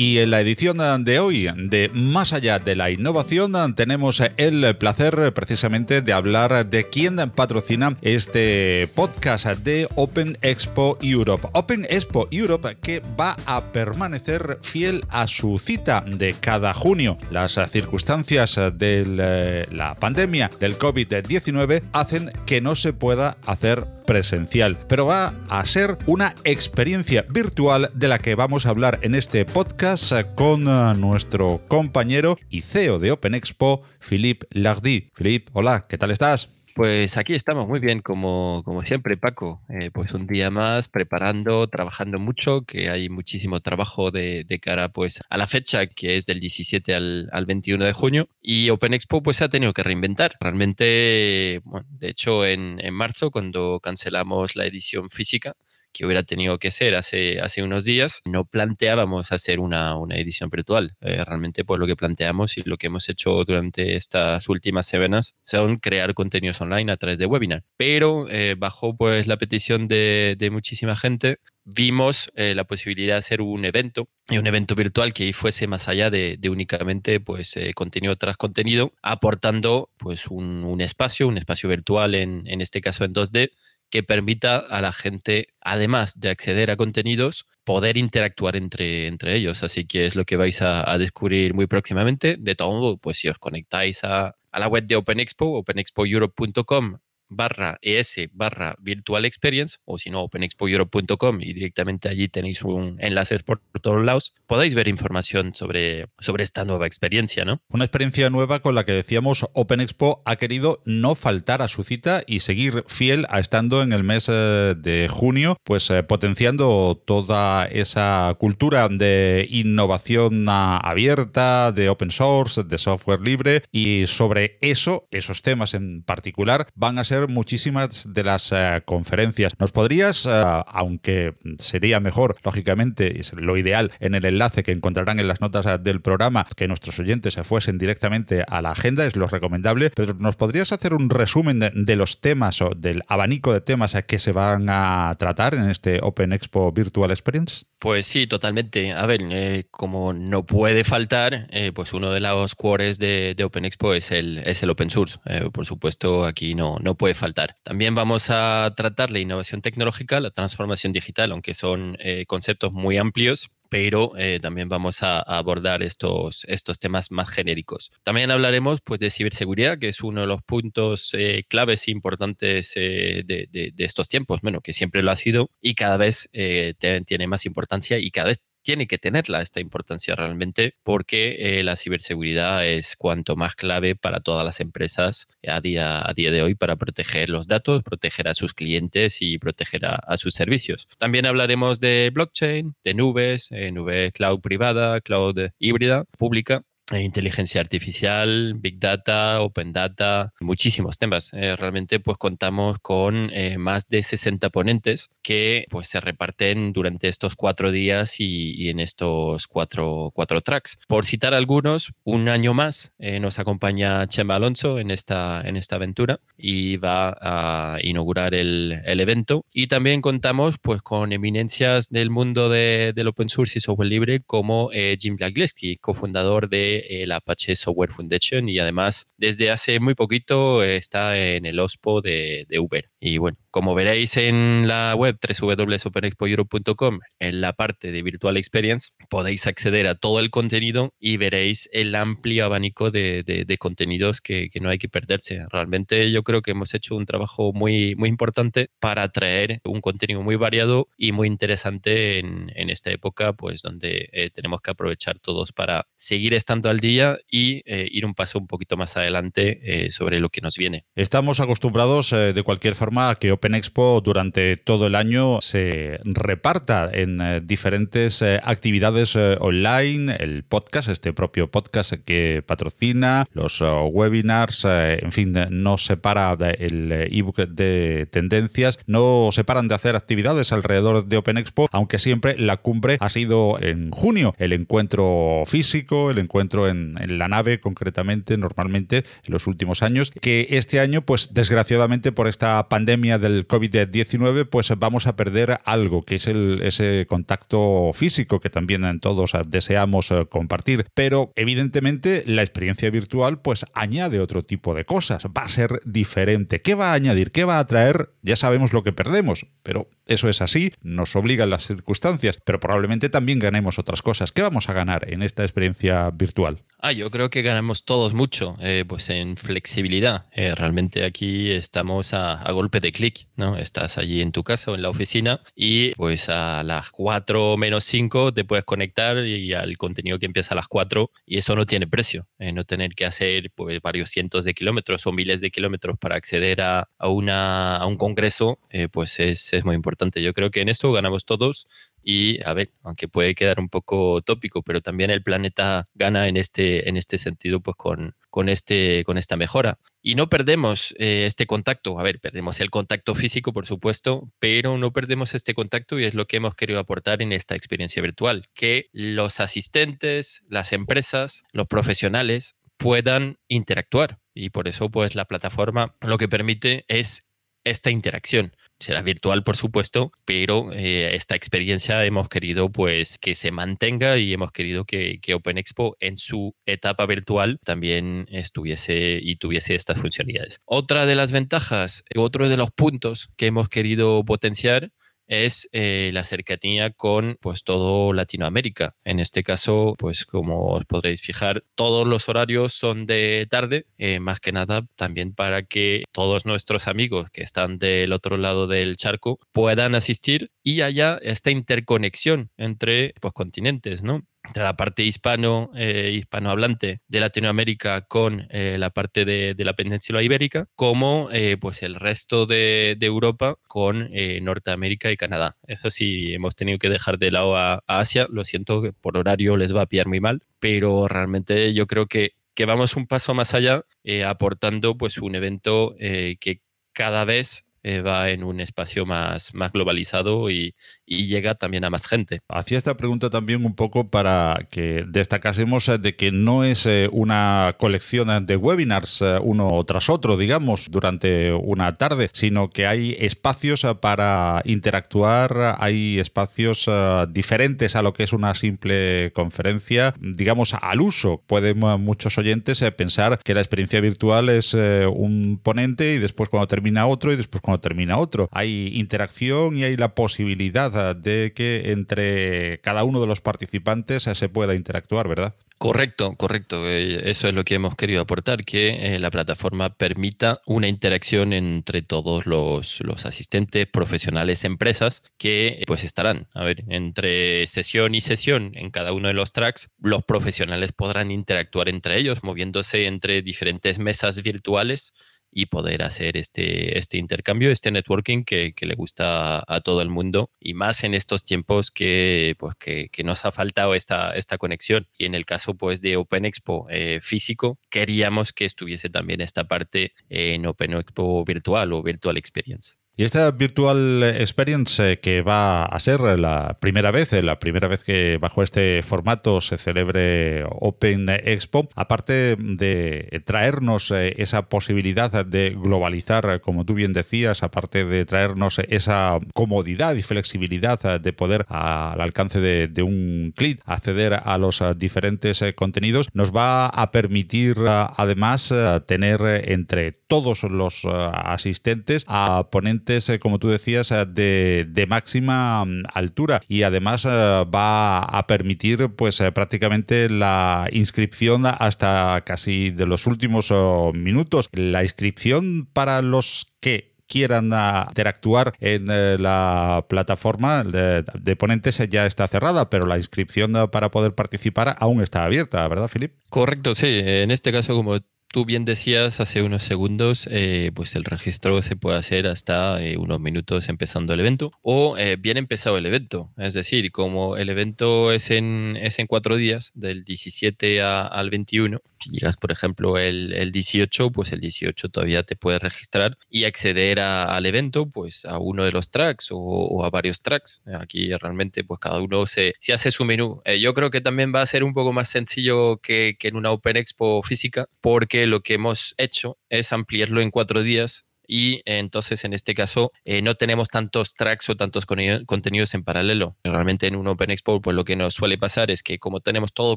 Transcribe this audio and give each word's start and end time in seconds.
Y 0.00 0.18
en 0.20 0.30
la 0.30 0.40
edición 0.40 0.78
de 1.04 1.18
hoy 1.18 1.46
de 1.56 1.90
Más 1.92 2.32
allá 2.32 2.58
de 2.58 2.74
la 2.74 2.90
innovación 2.90 3.74
tenemos 3.74 4.22
el 4.38 4.74
placer 4.76 5.34
precisamente 5.34 6.00
de 6.00 6.14
hablar 6.14 6.64
de 6.64 6.88
quién 6.88 7.16
patrocina 7.34 7.94
este 8.00 8.88
podcast 8.94 9.46
de 9.58 9.86
Open 9.96 10.38
Expo 10.40 10.96
Europe. 11.02 11.46
Open 11.52 11.86
Expo 11.90 12.26
Europe 12.30 12.78
que 12.80 13.02
va 13.20 13.36
a 13.44 13.72
permanecer 13.72 14.58
fiel 14.62 15.04
a 15.10 15.26
su 15.26 15.58
cita 15.58 16.02
de 16.06 16.32
cada 16.32 16.72
junio. 16.72 17.18
Las 17.30 17.58
circunstancias 17.70 18.58
de 18.78 19.66
la 19.70 19.94
pandemia 19.96 20.48
del 20.58 20.78
COVID-19 20.78 21.82
hacen 21.92 22.32
que 22.46 22.62
no 22.62 22.74
se 22.74 22.94
pueda 22.94 23.36
hacer 23.44 23.86
presencial, 24.10 24.76
pero 24.88 25.06
va 25.06 25.36
a 25.48 25.64
ser 25.64 25.96
una 26.06 26.34
experiencia 26.42 27.24
virtual 27.30 27.90
de 27.94 28.08
la 28.08 28.18
que 28.18 28.34
vamos 28.34 28.66
a 28.66 28.70
hablar 28.70 28.98
en 29.02 29.14
este 29.14 29.44
podcast 29.44 30.12
con 30.34 30.66
eh, 30.66 30.94
nuestro 30.96 31.60
compañero 31.68 32.36
y 32.48 32.62
CEO 32.62 32.98
de 32.98 33.12
Open 33.12 33.36
Expo, 33.36 33.82
Philippe 34.00 34.48
Lardy. 34.50 35.06
Philippe, 35.14 35.52
hola, 35.54 35.86
¿qué 35.88 35.96
tal 35.96 36.10
estás? 36.10 36.59
Pues 36.74 37.16
aquí 37.16 37.34
estamos 37.34 37.66
muy 37.66 37.80
bien, 37.80 38.00
como, 38.00 38.62
como 38.64 38.84
siempre, 38.84 39.16
Paco. 39.16 39.60
Eh, 39.68 39.90
pues 39.92 40.12
un 40.12 40.26
día 40.26 40.50
más 40.50 40.88
preparando, 40.88 41.66
trabajando 41.68 42.18
mucho, 42.18 42.62
que 42.62 42.88
hay 42.88 43.08
muchísimo 43.08 43.60
trabajo 43.60 44.10
de, 44.10 44.46
cara 44.62 44.88
pues, 44.90 45.20
a 45.28 45.36
la 45.36 45.46
fecha, 45.46 45.86
que 45.86 46.16
es 46.16 46.26
del 46.26 46.40
17 46.40 46.94
al, 46.94 47.28
al, 47.32 47.46
21 47.46 47.84
de 47.84 47.92
junio. 47.92 48.28
Y 48.40 48.70
Open 48.70 48.94
Expo 48.94 49.22
pues, 49.22 49.38
se 49.38 49.44
ha 49.44 49.48
tenido 49.48 49.72
que 49.72 49.82
reinventar. 49.82 50.36
Realmente, 50.40 51.62
de 51.64 52.08
hecho, 52.08 52.46
en, 52.46 52.78
en 52.80 52.94
marzo, 52.94 53.30
cuando 53.30 53.80
cancelamos 53.80 54.56
la 54.56 54.66
edición 54.66 55.10
física, 55.10 55.56
que 55.92 56.06
hubiera 56.06 56.22
tenido 56.22 56.58
que 56.58 56.70
ser 56.70 56.94
hace, 56.94 57.40
hace 57.40 57.62
unos 57.62 57.84
días, 57.84 58.22
no 58.24 58.44
planteábamos 58.44 59.32
hacer 59.32 59.60
una, 59.60 59.96
una 59.96 60.16
edición 60.16 60.50
virtual. 60.50 60.96
Eh, 61.00 61.24
realmente, 61.24 61.64
pues 61.64 61.80
lo 61.80 61.86
que 61.86 61.96
planteamos 61.96 62.58
y 62.58 62.62
lo 62.64 62.76
que 62.76 62.86
hemos 62.86 63.08
hecho 63.08 63.44
durante 63.44 63.96
estas 63.96 64.48
últimas 64.48 64.86
semanas 64.86 65.38
son 65.42 65.76
crear 65.76 66.14
contenidos 66.14 66.60
online 66.60 66.92
a 66.92 66.96
través 66.96 67.18
de 67.18 67.26
webinar. 67.26 67.64
Pero 67.76 68.28
eh, 68.30 68.54
bajo 68.58 68.96
pues 68.96 69.26
la 69.26 69.36
petición 69.36 69.88
de, 69.88 70.36
de 70.38 70.50
muchísima 70.50 70.96
gente, 70.96 71.38
vimos 71.64 72.32
eh, 72.36 72.54
la 72.54 72.64
posibilidad 72.64 73.14
de 73.14 73.18
hacer 73.18 73.42
un 73.42 73.64
evento 73.64 74.08
y 74.28 74.38
un 74.38 74.46
evento 74.46 74.74
virtual 74.74 75.12
que 75.12 75.32
fuese 75.32 75.66
más 75.66 75.88
allá 75.88 76.10
de, 76.10 76.36
de 76.38 76.48
únicamente 76.48 77.20
pues 77.20 77.54
contenido 77.74 78.16
tras 78.16 78.36
contenido 78.36 78.92
aportando 79.02 79.90
pues 79.98 80.28
un, 80.28 80.80
espacio 80.80 81.28
un 81.28 81.36
espacio 81.36 81.68
virtual 81.68 82.14
en, 82.14 82.42
en 82.46 82.60
este 82.60 82.80
caso 82.80 83.04
en 83.04 83.12
2D 83.12 83.50
que 83.90 84.02
permita 84.02 84.58
a 84.58 84.80
la 84.80 84.92
gente, 84.92 85.48
además 85.60 86.20
de 86.20 86.30
acceder 86.30 86.70
a 86.70 86.76
contenidos, 86.76 87.46
poder 87.64 87.96
interactuar 87.96 88.56
entre, 88.56 89.06
entre 89.06 89.34
ellos. 89.34 89.62
Así 89.62 89.86
que 89.86 90.06
es 90.06 90.16
lo 90.16 90.24
que 90.24 90.36
vais 90.36 90.62
a, 90.62 90.96
descubrir 90.98 91.54
muy 91.54 91.66
próximamente. 91.66 92.36
De 92.38 92.54
todo 92.54 92.70
modo, 92.70 92.98
pues 92.98 93.18
si 93.18 93.28
os 93.28 93.38
conectáis 93.38 94.04
a, 94.04 94.36
a 94.50 94.60
la 94.60 94.68
web 94.68 94.86
de 94.86 94.96
Open 94.96 95.20
Expo, 95.20 95.58
openexpoeurope.com 95.58 96.98
barra 97.30 97.78
ES 97.80 98.28
barra 98.32 98.74
Virtual 98.80 99.24
Experience 99.24 99.78
o 99.84 99.98
si 99.98 100.10
no 100.10 100.20
openexpoeurope.com 100.20 101.40
y 101.40 101.52
directamente 101.54 102.08
allí 102.08 102.28
tenéis 102.28 102.62
un 102.62 102.96
enlace 103.00 103.38
por 103.38 103.62
todos 103.80 104.04
lados, 104.04 104.34
podéis 104.46 104.74
ver 104.74 104.88
información 104.88 105.54
sobre, 105.54 106.08
sobre 106.18 106.44
esta 106.44 106.64
nueva 106.64 106.86
experiencia, 106.86 107.44
¿no? 107.44 107.62
Una 107.70 107.84
experiencia 107.84 108.28
nueva 108.28 108.60
con 108.60 108.74
la 108.74 108.84
que 108.84 108.92
decíamos 108.92 109.46
Open 109.54 109.80
Expo 109.80 110.22
ha 110.24 110.36
querido 110.36 110.82
no 110.84 111.14
faltar 111.14 111.62
a 111.62 111.68
su 111.68 111.82
cita 111.82 112.22
y 112.26 112.40
seguir 112.40 112.84
fiel 112.88 113.26
a 113.30 113.40
estando 113.40 113.82
en 113.82 113.92
el 113.92 114.04
mes 114.04 114.28
eh, 114.28 114.74
de 114.76 115.08
junio, 115.08 115.56
pues 115.64 115.88
eh, 115.90 116.02
potenciando 116.02 117.00
toda 117.06 117.66
esa 117.66 118.34
cultura 118.38 118.88
de 118.88 119.46
innovación 119.50 120.44
abierta, 120.48 121.72
de 121.72 121.88
open 121.88 122.10
source, 122.10 122.64
de 122.64 122.78
software 122.78 123.20
libre 123.20 123.62
y 123.70 124.06
sobre 124.06 124.58
eso, 124.60 125.06
esos 125.10 125.42
temas 125.42 125.74
en 125.74 126.02
particular, 126.02 126.66
van 126.74 126.98
a 126.98 127.04
ser 127.04 127.19
muchísimas 127.28 128.12
de 128.12 128.24
las 128.24 128.52
uh, 128.52 128.80
conferencias. 128.84 129.52
¿Nos 129.58 129.72
podrías, 129.72 130.26
uh, 130.26 130.64
aunque 130.66 131.34
sería 131.58 132.00
mejor, 132.00 132.36
lógicamente, 132.44 133.20
lo 133.36 133.56
ideal, 133.56 133.92
en 134.00 134.14
el 134.14 134.24
enlace 134.24 134.62
que 134.62 134.72
encontrarán 134.72 135.20
en 135.20 135.28
las 135.28 135.40
notas 135.40 135.66
uh, 135.66 135.78
del 135.78 136.00
programa, 136.00 136.46
que 136.56 136.68
nuestros 136.68 136.98
oyentes 136.98 137.34
se 137.34 137.44
fuesen 137.44 137.78
directamente 137.78 138.44
a 138.46 138.62
la 138.62 138.72
agenda, 138.72 139.04
es 139.06 139.16
lo 139.16 139.26
recomendable, 139.26 139.90
pero 139.94 140.14
¿nos 140.14 140.36
podrías 140.36 140.72
hacer 140.72 140.94
un 140.94 141.10
resumen 141.10 141.60
de, 141.60 141.70
de 141.74 141.96
los 141.96 142.20
temas 142.20 142.60
o 142.62 142.70
del 142.76 143.02
abanico 143.08 143.52
de 143.52 143.60
temas 143.60 143.96
que 144.06 144.18
se 144.18 144.32
van 144.32 144.68
a 144.68 145.14
tratar 145.18 145.54
en 145.54 145.70
este 145.70 146.00
Open 146.02 146.32
Expo 146.32 146.72
Virtual 146.72 147.10
Experience? 147.10 147.69
Pues 147.80 148.06
sí, 148.06 148.26
totalmente. 148.26 148.92
A 148.92 149.06
ver, 149.06 149.22
eh, 149.30 149.64
como 149.70 150.12
no 150.12 150.44
puede 150.44 150.84
faltar, 150.84 151.46
eh, 151.50 151.72
pues 151.74 151.94
uno 151.94 152.10
de 152.10 152.20
los 152.20 152.54
cores 152.54 152.98
de, 152.98 153.34
de, 153.34 153.44
Open 153.44 153.64
Expo 153.64 153.94
es 153.94 154.10
el, 154.10 154.36
es 154.44 154.62
el 154.62 154.68
open 154.68 154.90
source. 154.90 155.18
Eh, 155.24 155.48
por 155.50 155.64
supuesto, 155.64 156.26
aquí 156.26 156.54
no, 156.54 156.76
no 156.82 156.94
puede 156.94 157.14
faltar. 157.14 157.56
También 157.62 157.94
vamos 157.94 158.28
a 158.28 158.74
tratar 158.76 159.10
la 159.10 159.20
innovación 159.20 159.62
tecnológica, 159.62 160.20
la 160.20 160.30
transformación 160.30 160.92
digital, 160.92 161.32
aunque 161.32 161.54
son 161.54 161.96
conceptos 162.26 162.70
muy 162.72 162.98
amplios 162.98 163.50
pero 163.70 164.12
eh, 164.18 164.40
también 164.42 164.68
vamos 164.68 165.02
a, 165.02 165.20
abordar 165.20 165.82
estos, 165.82 166.44
estos 166.48 166.78
temas 166.78 167.10
más 167.12 167.30
genéricos. 167.30 167.90
También 168.02 168.30
hablaremos 168.30 168.80
pues, 168.82 169.00
de 169.00 169.10
ciberseguridad, 169.10 169.78
que 169.78 169.88
es 169.88 170.02
uno 170.02 170.22
de 170.22 170.26
los 170.26 170.42
puntos 170.42 171.14
eh, 171.16 171.44
claves 171.48 171.86
e 171.86 171.92
importantes 171.92 172.72
eh, 172.74 173.22
de, 173.24 173.48
de, 173.50 173.70
de, 173.72 173.84
estos 173.84 174.08
tiempos, 174.08 174.40
bueno, 174.42 174.60
que 174.60 174.72
siempre 174.72 175.02
lo 175.02 175.12
ha 175.12 175.16
sido 175.16 175.50
y 175.60 175.74
cada 175.74 175.96
vez 175.96 176.28
eh, 176.32 176.74
tiene 177.06 177.28
más 177.28 177.46
importancia 177.46 177.98
y 177.98 178.10
cada 178.10 178.28
vez 178.28 178.42
tiene 178.62 178.86
que 178.86 178.98
tenerla 178.98 179.40
esta 179.40 179.60
importancia 179.60 180.14
realmente 180.14 180.74
porque 180.82 181.58
eh, 181.58 181.62
la 181.62 181.76
ciberseguridad 181.76 182.66
es 182.66 182.96
cuanto 182.96 183.36
más 183.36 183.56
clave 183.56 183.94
para 183.96 184.20
todas 184.20 184.44
las 184.44 184.60
empresas 184.60 185.28
a 185.46 185.60
día, 185.60 186.08
a 186.08 186.12
día 186.14 186.30
de 186.30 186.42
hoy 186.42 186.54
para 186.54 186.76
proteger 186.76 187.30
los 187.30 187.46
datos, 187.46 187.82
proteger 187.82 188.28
a 188.28 188.34
sus 188.34 188.54
clientes 188.54 189.22
y 189.22 189.38
proteger 189.38 189.86
a, 189.86 190.16
sus 190.16 190.34
servicios. 190.34 190.88
También 190.98 191.24
hablaremos 191.24 191.80
de 191.80 192.10
blockchain, 192.12 192.74
de 192.84 192.94
nubes, 192.94 193.50
eh, 193.52 193.72
nube 193.72 194.12
cloud 194.12 194.40
privada, 194.40 195.00
cloud 195.00 195.50
híbrida, 195.58 196.04
pública 196.18 196.62
inteligencia 196.98 197.60
artificial, 197.60 198.54
big 198.58 198.80
data, 198.80 199.40
open 199.40 199.72
data, 199.72 200.32
muchísimos 200.40 200.98
temas. 200.98 201.32
Eh, 201.34 201.54
realmente 201.56 202.00
pues 202.00 202.18
contamos 202.18 202.78
con 202.80 203.30
eh, 203.32 203.58
más 203.58 203.86
de 203.88 204.02
60 204.02 204.50
ponentes 204.50 205.10
que 205.22 205.66
pues 205.70 205.88
se 205.88 206.00
reparten 206.00 206.72
durante 206.72 207.08
estos 207.08 207.36
cuatro 207.36 207.70
días 207.70 208.18
y, 208.18 208.54
y 208.54 208.70
en 208.70 208.80
estos 208.80 209.46
cuatro, 209.46 210.10
cuatro, 210.14 210.40
tracks. 210.40 210.78
Por 210.88 211.04
citar 211.04 211.34
algunos, 211.34 211.92
un 212.02 212.28
año 212.28 212.54
más 212.54 212.92
eh, 212.98 213.20
nos 213.20 213.38
acompaña 213.38 214.06
Chema 214.08 214.36
Alonso 214.36 214.78
en 214.78 214.90
esta, 214.90 215.42
en 215.44 215.56
esta 215.56 215.76
aventura 215.76 216.20
y 216.36 216.78
va 216.78 217.16
a 217.20 217.78
inaugurar 217.82 218.34
el, 218.34 218.80
el 218.84 219.00
evento. 219.00 219.44
Y 219.52 219.66
también 219.66 220.00
contamos 220.00 220.56
pues 220.58 220.82
con 220.82 221.12
eminencias 221.12 221.90
del 221.90 222.10
mundo 222.10 222.48
de, 222.48 222.92
del 222.94 223.08
open 223.08 223.28
source 223.28 223.58
y 223.58 223.60
software 223.60 223.88
libre 223.88 224.20
como 224.20 224.70
Jim 224.98 225.16
Blagleski, 225.16 225.76
cofundador 225.76 226.48
de 226.48 226.79
el 226.88 227.12
Apache 227.12 227.56
Software 227.56 227.90
Foundation 227.90 228.48
y 228.48 228.58
además 228.58 229.12
desde 229.16 229.50
hace 229.50 229.80
muy 229.80 229.94
poquito 229.94 230.62
está 230.62 231.18
en 231.18 231.46
el 231.46 231.58
OSPO 231.58 232.00
de, 232.00 232.46
de 232.48 232.58
Uber. 232.58 232.90
Y 233.00 233.18
bueno, 233.18 233.38
como 233.50 233.74
veréis 233.74 234.16
en 234.16 234.66
la 234.66 234.94
web 234.96 235.18
www.openexpoeurope.com, 235.20 237.00
en 237.18 237.40
la 237.40 237.52
parte 237.52 237.92
de 237.92 238.02
Virtual 238.02 238.36
Experience, 238.36 238.90
podéis 239.08 239.46
acceder 239.46 239.86
a 239.86 239.94
todo 239.94 240.20
el 240.20 240.30
contenido 240.30 240.94
y 240.98 241.16
veréis 241.16 241.68
el 241.72 241.94
amplio 241.94 242.44
abanico 242.44 242.90
de, 242.90 243.22
de, 243.24 243.44
de 243.44 243.58
contenidos 243.58 244.20
que, 244.20 244.48
que, 244.50 244.60
no 244.60 244.68
hay 244.68 244.78
que 244.78 244.88
perderse. 244.88 245.44
Realmente 245.50 246.10
yo 246.10 246.22
creo 246.22 246.42
que 246.42 246.52
hemos 246.52 246.74
hecho 246.74 246.96
un 246.96 247.06
trabajo 247.06 247.52
muy, 247.52 247.94
muy 247.96 248.08
importante 248.08 248.68
para 248.78 249.08
traer 249.10 249.60
un 249.64 249.80
contenido 249.80 250.22
muy 250.22 250.36
variado 250.36 250.88
y 250.96 251.12
muy 251.12 251.28
interesante 251.28 252.18
en, 252.18 252.52
en 252.54 252.70
esta 252.70 252.90
época, 252.90 253.32
pues 253.32 253.62
donde 253.62 254.08
eh, 254.12 254.30
tenemos 254.30 254.60
que 254.60 254.70
aprovechar 254.70 255.18
todos 255.18 255.52
para 255.52 255.86
seguir 255.96 256.34
estando 256.34 256.68
al 256.68 256.80
día 256.80 257.18
y 257.30 257.62
eh, 257.66 257.88
ir 257.90 258.04
un 258.04 258.14
paso 258.14 258.38
un 258.38 258.46
poquito 258.46 258.76
más 258.76 258.96
adelante 258.96 259.60
eh, 259.62 259.90
sobre 259.90 260.20
lo 260.20 260.28
que 260.28 260.40
nos 260.40 260.56
viene. 260.56 260.84
Estamos 260.94 261.40
acostumbrados 261.40 262.12
eh, 262.12 262.32
de 262.32 262.42
cualquier 262.42 262.74
forma 262.74 263.10
a 263.10 263.14
que 263.14 263.32
Open 263.40 263.54
Expo 263.54 264.02
durante 264.02 264.58
todo 264.58 264.86
el 264.86 264.94
año 264.94 265.40
se 265.40 265.98
reparta 266.04 266.90
en 266.92 267.22
eh, 267.22 267.40
diferentes 267.40 268.20
eh, 268.20 268.38
actividades 268.44 269.16
online, 269.16 270.14
el 270.20 270.42
podcast, 270.42 270.90
este 270.90 271.14
propio 271.14 271.50
podcast 271.50 271.94
que 272.04 272.44
patrocina, 272.46 273.24
los 273.32 273.62
webinars, 273.62 274.66
en 274.66 275.10
fin, 275.10 275.34
no 275.48 275.78
separa 275.78 276.36
el 276.58 276.92
ebook 276.92 277.36
de 277.48 278.06
tendencias, 278.10 278.78
no 278.86 279.30
separan 279.32 279.68
de 279.68 279.74
hacer 279.74 279.96
actividades 279.96 280.52
alrededor 280.52 281.06
de 281.06 281.16
Open 281.16 281.38
Expo, 281.38 281.66
aunque 281.72 281.98
siempre 281.98 282.36
la 282.36 282.58
cumbre 282.58 282.98
ha 283.00 283.08
sido 283.08 283.58
en 283.62 283.90
junio, 283.90 284.34
el 284.36 284.52
encuentro 284.52 285.44
físico, 285.46 286.10
el 286.10 286.18
encuentro 286.18 286.68
en, 286.68 286.94
en 287.00 287.18
la 287.18 287.28
nave 287.28 287.58
concretamente, 287.58 288.36
normalmente 288.36 288.98
en 288.98 289.32
los 289.32 289.46
últimos 289.46 289.82
años, 289.82 290.12
que 290.20 290.46
este 290.50 290.78
año, 290.78 291.00
pues 291.00 291.32
desgraciadamente 291.32 292.12
por 292.12 292.28
esta 292.28 292.68
pandemia 292.68 293.18
del 293.18 293.29
COVID-19, 293.46 294.48
pues 294.48 294.72
vamos 294.78 295.06
a 295.06 295.16
perder 295.16 295.58
algo, 295.64 296.02
que 296.02 296.16
es 296.16 296.26
ese 296.26 297.06
contacto 297.08 297.90
físico 297.92 298.40
que 298.40 298.50
también 298.50 299.00
todos 299.00 299.32
deseamos 299.48 300.10
eh, 300.10 300.26
compartir. 300.28 300.86
Pero 300.94 301.32
evidentemente 301.36 302.24
la 302.26 302.42
experiencia 302.42 302.90
virtual 302.90 303.40
pues 303.40 303.66
añade 303.74 304.20
otro 304.20 304.42
tipo 304.42 304.74
de 304.74 304.84
cosas, 304.84 305.24
va 305.26 305.42
a 305.42 305.48
ser 305.48 305.80
diferente. 305.84 306.60
¿Qué 306.60 306.74
va 306.74 306.90
a 306.90 306.94
añadir? 306.94 307.30
¿Qué 307.30 307.44
va 307.44 307.58
a 307.58 307.66
traer? 307.66 308.10
Ya 308.22 308.36
sabemos 308.36 308.72
lo 308.72 308.82
que 308.82 308.92
perdemos, 308.92 309.46
pero 309.62 309.88
eso 310.06 310.28
es 310.28 310.42
así, 310.42 310.72
nos 310.82 311.14
obligan 311.16 311.50
las 311.50 311.66
circunstancias, 311.66 312.38
pero 312.44 312.60
probablemente 312.60 313.08
también 313.08 313.38
ganemos 313.38 313.78
otras 313.78 314.02
cosas. 314.02 314.32
¿Qué 314.32 314.42
vamos 314.42 314.68
a 314.68 314.72
ganar 314.72 315.10
en 315.10 315.22
esta 315.22 315.42
experiencia 315.42 316.10
virtual? 316.10 316.62
Ah, 316.82 316.92
yo 316.92 317.10
creo 317.10 317.28
que 317.28 317.42
ganamos 317.42 317.84
todos 317.84 318.14
mucho, 318.14 318.56
eh, 318.58 318.86
pues 318.88 319.10
en 319.10 319.36
flexibilidad. 319.36 320.24
Eh, 320.32 320.54
realmente 320.54 321.04
aquí 321.04 321.50
estamos 321.50 322.14
a, 322.14 322.50
golpe 322.52 322.80
de 322.80 322.90
clic, 322.90 323.28
¿no? 323.36 323.58
Estás 323.58 323.98
allí 323.98 324.22
en 324.22 324.32
tu 324.32 324.42
casa 324.44 324.70
o 324.70 324.74
en 324.74 324.80
la 324.80 324.88
oficina 324.88 325.42
y 325.54 325.90
pues 325.96 326.30
a 326.30 326.62
las 326.62 326.90
4 326.90 327.58
menos 327.58 327.84
5 327.84 328.32
te 328.32 328.44
puedes 328.44 328.64
conectar 328.64 329.18
y 329.26 329.52
al 329.52 329.76
contenido 329.76 330.18
que 330.18 330.24
empieza 330.24 330.54
a 330.54 330.56
las 330.56 330.68
4 330.68 331.10
y 331.26 331.36
eso 331.36 331.54
no 331.54 331.66
tiene 331.66 331.86
precio. 331.86 332.26
Eh, 332.38 332.52
no 332.52 332.64
tener 332.64 332.94
que 332.94 333.04
hacer 333.04 333.50
pues 333.54 333.82
varios 333.82 334.08
cientos 334.08 334.46
de 334.46 334.54
kilómetros 334.54 335.06
o 335.06 335.12
miles 335.12 335.42
de 335.42 335.50
kilómetros 335.50 335.98
para 335.98 336.16
acceder 336.16 336.62
a, 336.62 336.88
a, 336.98 337.08
una, 337.08 337.76
a 337.76 337.84
un 337.84 337.96
congreso, 337.98 338.58
pues 338.90 339.20
es, 339.20 339.52
es 339.52 339.66
muy 339.66 339.74
importante. 339.74 340.22
Yo 340.22 340.32
creo 340.32 340.50
que 340.50 340.62
en 340.62 340.70
esto 340.70 340.90
ganamos 340.92 341.26
todos 341.26 341.66
y 342.02 342.42
a 342.44 342.54
ver, 342.54 342.70
aunque 342.82 343.08
puede 343.08 343.34
quedar 343.34 343.60
un 343.60 343.68
poco 343.68 344.22
tópico, 344.22 344.62
pero 344.62 344.80
también 344.80 345.10
el 345.10 345.22
planeta 345.22 345.88
gana 345.94 346.28
en 346.28 346.36
este, 346.36 346.88
en 346.88 346.96
este 346.96 347.18
sentido, 347.18 347.60
pues 347.60 347.76
con, 347.76 348.14
con, 348.30 348.48
este, 348.48 349.04
con 349.04 349.18
esta 349.18 349.36
mejora. 349.36 349.78
Y 350.02 350.14
no 350.14 350.28
perdemos 350.28 350.94
eh, 350.98 351.24
este 351.26 351.46
contacto. 351.46 351.98
A 351.98 352.02
ver, 352.02 352.20
perdemos 352.20 352.60
el 352.60 352.70
contacto 352.70 353.14
físico, 353.14 353.52
por 353.52 353.66
supuesto, 353.66 354.28
pero 354.38 354.78
no 354.78 354.92
perdemos 354.92 355.34
este 355.34 355.54
contacto 355.54 355.98
y 355.98 356.04
es 356.04 356.14
lo 356.14 356.26
que 356.26 356.36
hemos 356.38 356.54
querido 356.54 356.80
aportar 356.80 357.22
en 357.22 357.32
esta 357.32 357.54
experiencia 357.54 358.00
virtual, 358.00 358.46
que 358.54 358.88
los 358.92 359.40
asistentes, 359.40 360.42
las 360.48 360.72
empresas, 360.72 361.44
los 361.52 361.66
profesionales 361.66 362.56
puedan 362.78 363.38
interactuar. 363.46 364.18
Y 364.34 364.50
por 364.50 364.68
eso, 364.68 364.88
pues, 364.90 365.14
la 365.14 365.26
plataforma 365.26 365.94
lo 366.00 366.16
que 366.16 366.28
permite 366.28 366.84
es 366.88 367.26
esta 367.64 367.90
interacción. 367.90 368.56
Será 368.80 369.02
virtual, 369.02 369.42
por 369.42 369.56
supuesto, 369.56 370.10
pero 370.24 370.72
eh, 370.72 371.14
esta 371.14 371.36
experiencia 371.36 372.02
hemos 372.06 372.30
querido 372.30 372.72
pues 372.72 373.18
que 373.18 373.34
se 373.34 373.50
mantenga 373.50 374.16
y 374.16 374.32
hemos 374.32 374.52
querido 374.52 374.86
que, 374.86 375.20
que 375.20 375.34
Open 375.34 375.58
Expo 375.58 375.96
en 376.00 376.16
su 376.16 376.54
etapa 376.64 377.04
virtual 377.04 377.60
también 377.62 378.26
estuviese 378.30 379.20
y 379.20 379.36
tuviese 379.36 379.74
estas 379.74 379.98
funcionalidades. 379.98 380.62
Otra 380.64 381.04
de 381.04 381.14
las 381.14 381.30
ventajas, 381.30 382.04
otro 382.16 382.48
de 382.48 382.56
los 382.56 382.70
puntos 382.70 383.28
que 383.36 383.48
hemos 383.48 383.68
querido 383.68 384.24
potenciar 384.24 384.90
es 385.30 385.68
eh, 385.72 386.10
la 386.12 386.24
cercanía 386.24 386.90
con 386.90 387.38
pues 387.40 387.62
todo 387.62 388.12
Latinoamérica. 388.12 388.96
En 389.04 389.20
este 389.20 389.44
caso, 389.44 389.94
pues 389.96 390.26
como 390.26 390.66
os 390.72 390.84
podréis 390.84 391.22
fijar, 391.22 391.62
todos 391.76 392.06
los 392.06 392.28
horarios 392.28 392.74
son 392.74 393.06
de 393.06 393.46
tarde, 393.48 393.86
eh, 393.96 394.18
más 394.18 394.40
que 394.40 394.52
nada 394.52 394.86
también 394.96 395.32
para 395.32 395.62
que 395.62 396.02
todos 396.12 396.46
nuestros 396.46 396.88
amigos 396.88 397.30
que 397.30 397.42
están 397.42 397.78
del 397.78 398.12
otro 398.12 398.36
lado 398.36 398.66
del 398.66 398.96
charco 398.96 399.38
puedan 399.52 399.94
asistir 399.94 400.50
y 400.64 400.80
haya 400.80 401.18
esta 401.22 401.52
interconexión 401.52 402.50
entre 402.56 403.14
pues, 403.20 403.32
continentes, 403.32 404.02
¿no? 404.02 404.22
De 404.54 404.62
la 404.62 404.76
parte 404.76 405.02
hispano, 405.04 405.70
eh, 405.74 406.12
hispanohablante 406.14 407.00
de 407.06 407.20
Latinoamérica 407.20 408.02
con 408.02 408.46
eh, 408.50 408.76
la 408.78 408.90
parte 408.90 409.24
de, 409.24 409.54
la 409.58 409.74
península 409.74 410.22
ibérica, 410.22 410.66
como 410.74 411.28
eh, 411.32 411.56
pues 411.60 411.82
el 411.82 411.94
resto 411.94 412.46
de, 412.46 412.96
Europa 413.00 413.56
con 413.66 414.10
Norteamérica 414.42 415.10
y 415.10 415.16
Canadá. 415.16 415.56
Eso 415.66 415.90
sí, 415.90 416.32
hemos 416.32 416.54
tenido 416.54 416.78
que 416.78 416.88
dejar 416.88 417.18
de 417.18 417.30
lado 417.30 417.56
a, 417.56 417.82
Asia, 417.86 418.26
lo 418.30 418.44
siento, 418.44 418.82
que 418.82 418.92
por 418.92 419.16
horario 419.16 419.56
les 419.56 419.74
va 419.74 419.82
a 419.82 419.86
pillar 419.86 420.06
muy 420.06 420.20
mal, 420.20 420.42
pero 420.60 421.08
realmente 421.08 421.72
yo 421.74 421.86
creo 421.86 422.06
que, 422.06 422.34
que 422.54 422.66
vamos 422.66 422.96
un 422.96 423.06
paso 423.06 423.34
más 423.34 423.54
allá 423.54 423.84
aportando 424.26 424.96
pues 424.96 425.18
un 425.18 425.34
evento 425.34 425.94
que 425.98 426.60
cada 426.92 427.24
vez 427.24 427.64
eh, 427.82 428.02
va 428.02 428.28
en 428.28 428.44
un 428.44 428.60
espacio 428.60 429.06
más, 429.06 429.54
más 429.54 429.72
globalizado 429.72 430.50
y, 430.50 430.74
llega 431.06 431.54
también 431.54 431.84
a 431.84 431.90
más 431.90 432.06
gente. 432.06 432.40
Hacía 432.48 432.78
esta 432.78 432.96
pregunta 432.96 433.30
también 433.30 433.64
un 433.64 433.74
poco 433.74 434.10
para 434.10 434.66
que 434.70 435.04
destacásemos 435.08 435.88
eh, 435.88 435.98
de 435.98 436.14
que 436.14 436.30
no 436.30 436.62
es 436.62 436.86
eh, 436.86 437.08
una 437.10 437.74
colección 437.78 438.46
de 438.46 438.56
webinars 438.56 439.24
uno 439.42 439.82
tras 439.84 440.08
otro, 440.08 440.36
digamos, 440.36 440.88
durante 440.90 441.52
una 441.52 441.94
tarde, 441.94 442.28
sino 442.32 442.70
que 442.70 442.86
hay 442.86 443.16
espacios 443.18 443.86
para 444.00 444.62
interactuar, 444.64 445.76
hay 445.78 446.18
espacios 446.18 446.88
diferentes 447.30 447.96
a 447.96 448.02
lo 448.02 448.12
que 448.12 448.24
es 448.24 448.32
una 448.32 448.54
simple 448.54 449.32
conferencia, 449.34 450.14
digamos, 450.20 450.74
al 450.74 451.00
uso. 451.00 451.42
Pueden 451.46 451.78
muchos 451.78 452.38
oyentes 452.38 452.84
pensar 452.96 453.38
que 453.42 453.54
la 453.54 453.60
experiencia 453.60 454.00
virtual 454.00 454.48
es 454.48 454.74
un 454.74 455.60
ponente 455.62 456.14
y 456.14 456.18
después 456.18 456.48
cuando 456.48 456.66
termina 456.68 457.06
otro 457.06 457.32
y 457.32 457.36
después 457.36 457.60
cuando 457.60 457.69
termina 457.78 458.18
otro. 458.18 458.48
Hay 458.52 458.92
interacción 458.94 459.76
y 459.76 459.84
hay 459.84 459.96
la 459.96 460.14
posibilidad 460.14 461.14
de 461.14 461.52
que 461.54 461.92
entre 461.92 462.80
cada 462.80 463.04
uno 463.04 463.20
de 463.20 463.26
los 463.26 463.40
participantes 463.40 464.24
se 464.24 464.48
pueda 464.48 464.74
interactuar, 464.74 465.28
¿verdad? 465.28 465.54
Correcto, 465.82 466.34
correcto. 466.36 466.86
Eh, 466.86 467.30
eso 467.30 467.48
es 467.48 467.54
lo 467.54 467.64
que 467.64 467.74
hemos 467.76 467.96
querido 467.96 468.20
aportar, 468.20 468.66
que 468.66 469.14
eh, 469.14 469.18
la 469.18 469.30
plataforma 469.30 469.88
permita 469.88 470.60
una 470.66 470.88
interacción 470.88 471.54
entre 471.54 472.02
todos 472.02 472.44
los, 472.44 473.00
los, 473.00 473.24
asistentes, 473.24 473.86
profesionales, 473.86 474.64
empresas 474.64 475.22
que 475.38 475.82
pues 475.86 476.04
estarán. 476.04 476.48
A 476.52 476.64
ver, 476.64 476.84
entre 476.88 477.66
sesión 477.66 478.14
y 478.14 478.20
sesión 478.20 478.72
en 478.74 478.90
cada 478.90 479.14
uno 479.14 479.28
de 479.28 479.34
los 479.34 479.54
tracks, 479.54 479.90
los 480.02 480.22
profesionales 480.22 480.92
podrán 480.92 481.30
interactuar 481.30 481.88
entre 481.88 482.18
ellos, 482.18 482.44
moviéndose 482.44 483.06
entre 483.06 483.40
diferentes 483.40 483.98
mesas 483.98 484.42
virtuales 484.42 485.14
y 485.50 485.66
poder 485.66 486.02
hacer 486.02 486.36
este, 486.36 486.98
este 486.98 487.18
intercambio, 487.18 487.70
este 487.70 487.90
networking 487.90 488.44
que, 488.44 488.74
le 488.80 488.94
gusta 488.94 489.62
a 489.66 489.80
todo 489.82 490.00
el 490.02 490.08
mundo 490.08 490.50
y 490.58 490.74
más 490.74 491.04
en 491.04 491.14
estos 491.14 491.44
tiempos 491.44 491.90
que, 491.90 492.54
pues, 492.58 492.76
que, 492.76 493.08
que, 493.10 493.24
nos 493.24 493.44
ha 493.44 493.52
faltado 493.52 493.94
esta, 493.94 494.34
esta 494.34 494.58
conexión. 494.58 495.06
Y 495.16 495.26
en 495.26 495.34
el 495.34 495.44
caso 495.44 495.74
pues, 495.74 496.00
de 496.00 496.16
Open 496.16 496.44
Expo 496.44 496.86
eh, 496.90 497.20
físico, 497.20 497.78
queríamos 497.90 498.52
que 498.52 498.64
estuviese 498.64 499.10
también 499.10 499.40
esta 499.40 499.64
parte 499.68 500.14
en 500.28 500.66
Open 500.66 500.94
Expo 500.94 501.44
virtual 501.44 501.92
o 501.92 502.02
Virtual 502.02 502.36
Experience. 502.36 502.99
Y 503.20 503.24
esta 503.24 503.50
Virtual 503.50 504.22
Experience 504.22 505.12
eh, 505.12 505.20
que 505.20 505.42
va 505.42 505.84
a 505.84 506.00
ser 506.00 506.22
la 506.22 506.78
primera 506.80 507.10
vez, 507.10 507.34
eh, 507.34 507.42
la 507.42 507.58
primera 507.58 507.86
vez 507.86 508.02
que 508.02 508.38
bajo 508.38 508.62
este 508.62 509.02
formato 509.02 509.60
se 509.60 509.76
celebre 509.76 510.64
Open 510.70 511.26
Expo, 511.28 511.86
aparte 511.96 512.56
de 512.56 513.42
traernos 513.44 514.10
eh, 514.10 514.36
esa 514.38 514.70
posibilidad 514.70 515.44
de 515.44 515.76
globalizar, 515.78 516.62
como 516.62 516.86
tú 516.86 516.94
bien 516.94 517.12
decías, 517.12 517.62
aparte 517.62 518.06
de 518.06 518.24
traernos 518.24 518.78
esa 518.88 519.38
comodidad 519.52 520.14
y 520.14 520.22
flexibilidad 520.22 521.20
de 521.20 521.32
poder 521.34 521.66
al 521.68 522.22
alcance 522.22 522.58
de, 522.58 523.02
un 523.02 523.52
clic 523.54 523.82
acceder 523.84 524.40
a 524.42 524.56
los 524.56 524.82
diferentes 524.96 525.62
contenidos, 525.74 526.28
nos 526.32 526.56
va 526.56 526.86
a 526.86 527.10
permitir 527.10 527.76
además 527.86 528.72
tener 529.06 529.42
entre 529.66 530.12
todos 530.12 530.62
los 530.62 531.04
asistentes 531.04 532.24
a 532.26 532.68
ponentes 532.70 533.09
eh, 533.10 533.38
como 533.38 533.58
tú 533.58 533.68
decías, 533.68 534.12
eh, 534.12 534.24
de, 534.26 535.06
máxima 535.08 535.84
mm, 535.84 536.04
altura 536.14 536.60
y 536.68 536.82
además 536.82 537.24
eh, 537.24 537.28
va 537.28 538.20
a 538.20 538.46
permitir 538.46 539.10
pues 539.16 539.42
prácticamente 539.54 540.28
la 540.28 540.88
inscripción 540.92 541.64
hasta 541.66 542.42
casi 542.46 542.90
de 542.90 543.06
los 543.06 543.26
últimos 543.26 543.70
oh, 543.70 544.12
minutos. 544.14 544.68
La 544.72 545.02
inscripción 545.02 545.88
para 545.92 546.22
los 546.22 546.72
que 546.80 547.10
quieran 547.26 547.66
interactuar 547.66 548.72
en 548.80 549.06
la 549.06 550.04
plataforma 550.08 550.82
de, 550.82 551.56
ponentes 551.56 551.98
ya 552.08 552.26
está 552.26 552.48
cerrada, 552.48 552.90
pero 552.90 553.06
la 553.06 553.18
inscripción 553.18 553.72
para 553.92 554.10
poder 554.10 554.34
participar 554.34 554.96
aún 554.98 555.22
está 555.22 555.44
abierta, 555.44 555.86
¿verdad, 555.86 556.08
Filip? 556.08 556.32
Correcto, 556.48 556.96
sí. 556.96 557.20
En 557.22 557.52
este 557.52 557.70
caso, 557.70 557.94
como 557.94 558.18
tú 558.52 558.64
bien 558.64 558.84
decías 558.84 559.40
hace 559.40 559.62
unos 559.62 559.82
segundos, 559.82 560.48
eh, 560.50 560.90
pues 560.94 561.14
el 561.14 561.24
registro 561.24 561.80
se 561.82 561.96
puede 561.96 562.18
hacer 562.18 562.46
hasta 562.46 563.02
eh, 563.02 563.16
unos 563.16 563.40
minutos 563.40 563.88
empezando 563.88 564.34
el 564.34 564.40
evento 564.40 564.72
o 564.82 565.16
eh, 565.16 565.36
bien 565.36 565.56
empezado 565.56 565.98
el 565.98 566.06
evento. 566.06 566.50
Es 566.56 566.74
decir, 566.74 567.10
como 567.12 567.56
el 567.56 567.68
evento 567.68 568.32
es 568.32 568.50
en, 568.50 568.96
es 569.00 569.18
en 569.18 569.26
cuatro 569.26 569.56
días, 569.56 569.92
del 569.94 570.24
17 570.24 571.02
al 571.02 571.50
21, 571.50 572.00
si 572.20 572.30
llegas, 572.30 572.56
por 572.56 572.72
ejemplo, 572.72 573.18
el, 573.18 573.52
el, 573.52 573.72
18, 573.72 574.30
pues 574.30 574.52
el 574.52 574.60
18 574.60 575.08
todavía 575.08 575.42
te 575.42 575.56
puedes 575.56 575.82
registrar 575.82 576.36
y 576.48 576.64
acceder 576.64 577.20
al 577.20 577.64
evento, 577.66 578.08
pues 578.08 578.44
a 578.44 578.58
uno 578.58 578.84
de 578.84 578.92
los 578.92 579.10
tracks 579.10 579.48
o, 579.50 580.04
a 580.04 580.10
varios 580.10 580.42
tracks. 580.42 580.82
Aquí 580.98 581.32
realmente, 581.36 581.84
pues 581.84 582.00
cada 582.00 582.20
uno 582.20 582.46
se, 582.46 582.74
se 582.78 582.92
hace 582.92 583.10
su 583.10 583.24
menú. 583.24 583.62
yo 583.80 583.94
creo 583.94 584.10
que 584.10 584.20
también 584.20 584.52
va 584.54 584.62
a 584.62 584.66
ser 584.66 584.84
un 584.84 584.94
poco 584.94 585.12
más 585.12 585.28
sencillo 585.28 585.98
que, 585.98 586.36
que 586.38 586.48
en 586.48 586.56
una 586.56 586.70
Open 586.70 586.96
Expo 586.96 587.42
física, 587.42 587.86
porque 588.00 588.46
lo 588.46 588.60
que 588.60 588.74
hemos 588.74 589.14
hecho 589.18 589.58
es 589.68 589.92
ampliarlo 589.92 590.40
en 590.40 590.50
cuatro 590.50 590.82
días 590.82 591.26
y 591.50 591.82
entonces 591.84 592.44
en 592.44 592.52
este 592.52 592.74
caso 592.74 593.10
eh, 593.24 593.42
no 593.42 593.56
tenemos 593.56 593.88
tantos 593.88 594.34
tracks 594.34 594.70
o 594.70 594.76
tantos 594.76 595.04
contenidos 595.04 595.94
en 595.94 596.04
paralelo. 596.04 596.56
Realmente 596.62 597.08
en 597.08 597.16
un 597.16 597.26
Open 597.26 597.50
Expo 597.50 597.80
pues 597.80 597.96
lo 597.96 598.04
que 598.04 598.14
nos 598.14 598.34
suele 598.34 598.56
pasar 598.56 598.92
es 598.92 599.02
que 599.02 599.18
como 599.18 599.40
tenemos 599.40 599.72
todo 599.72 599.96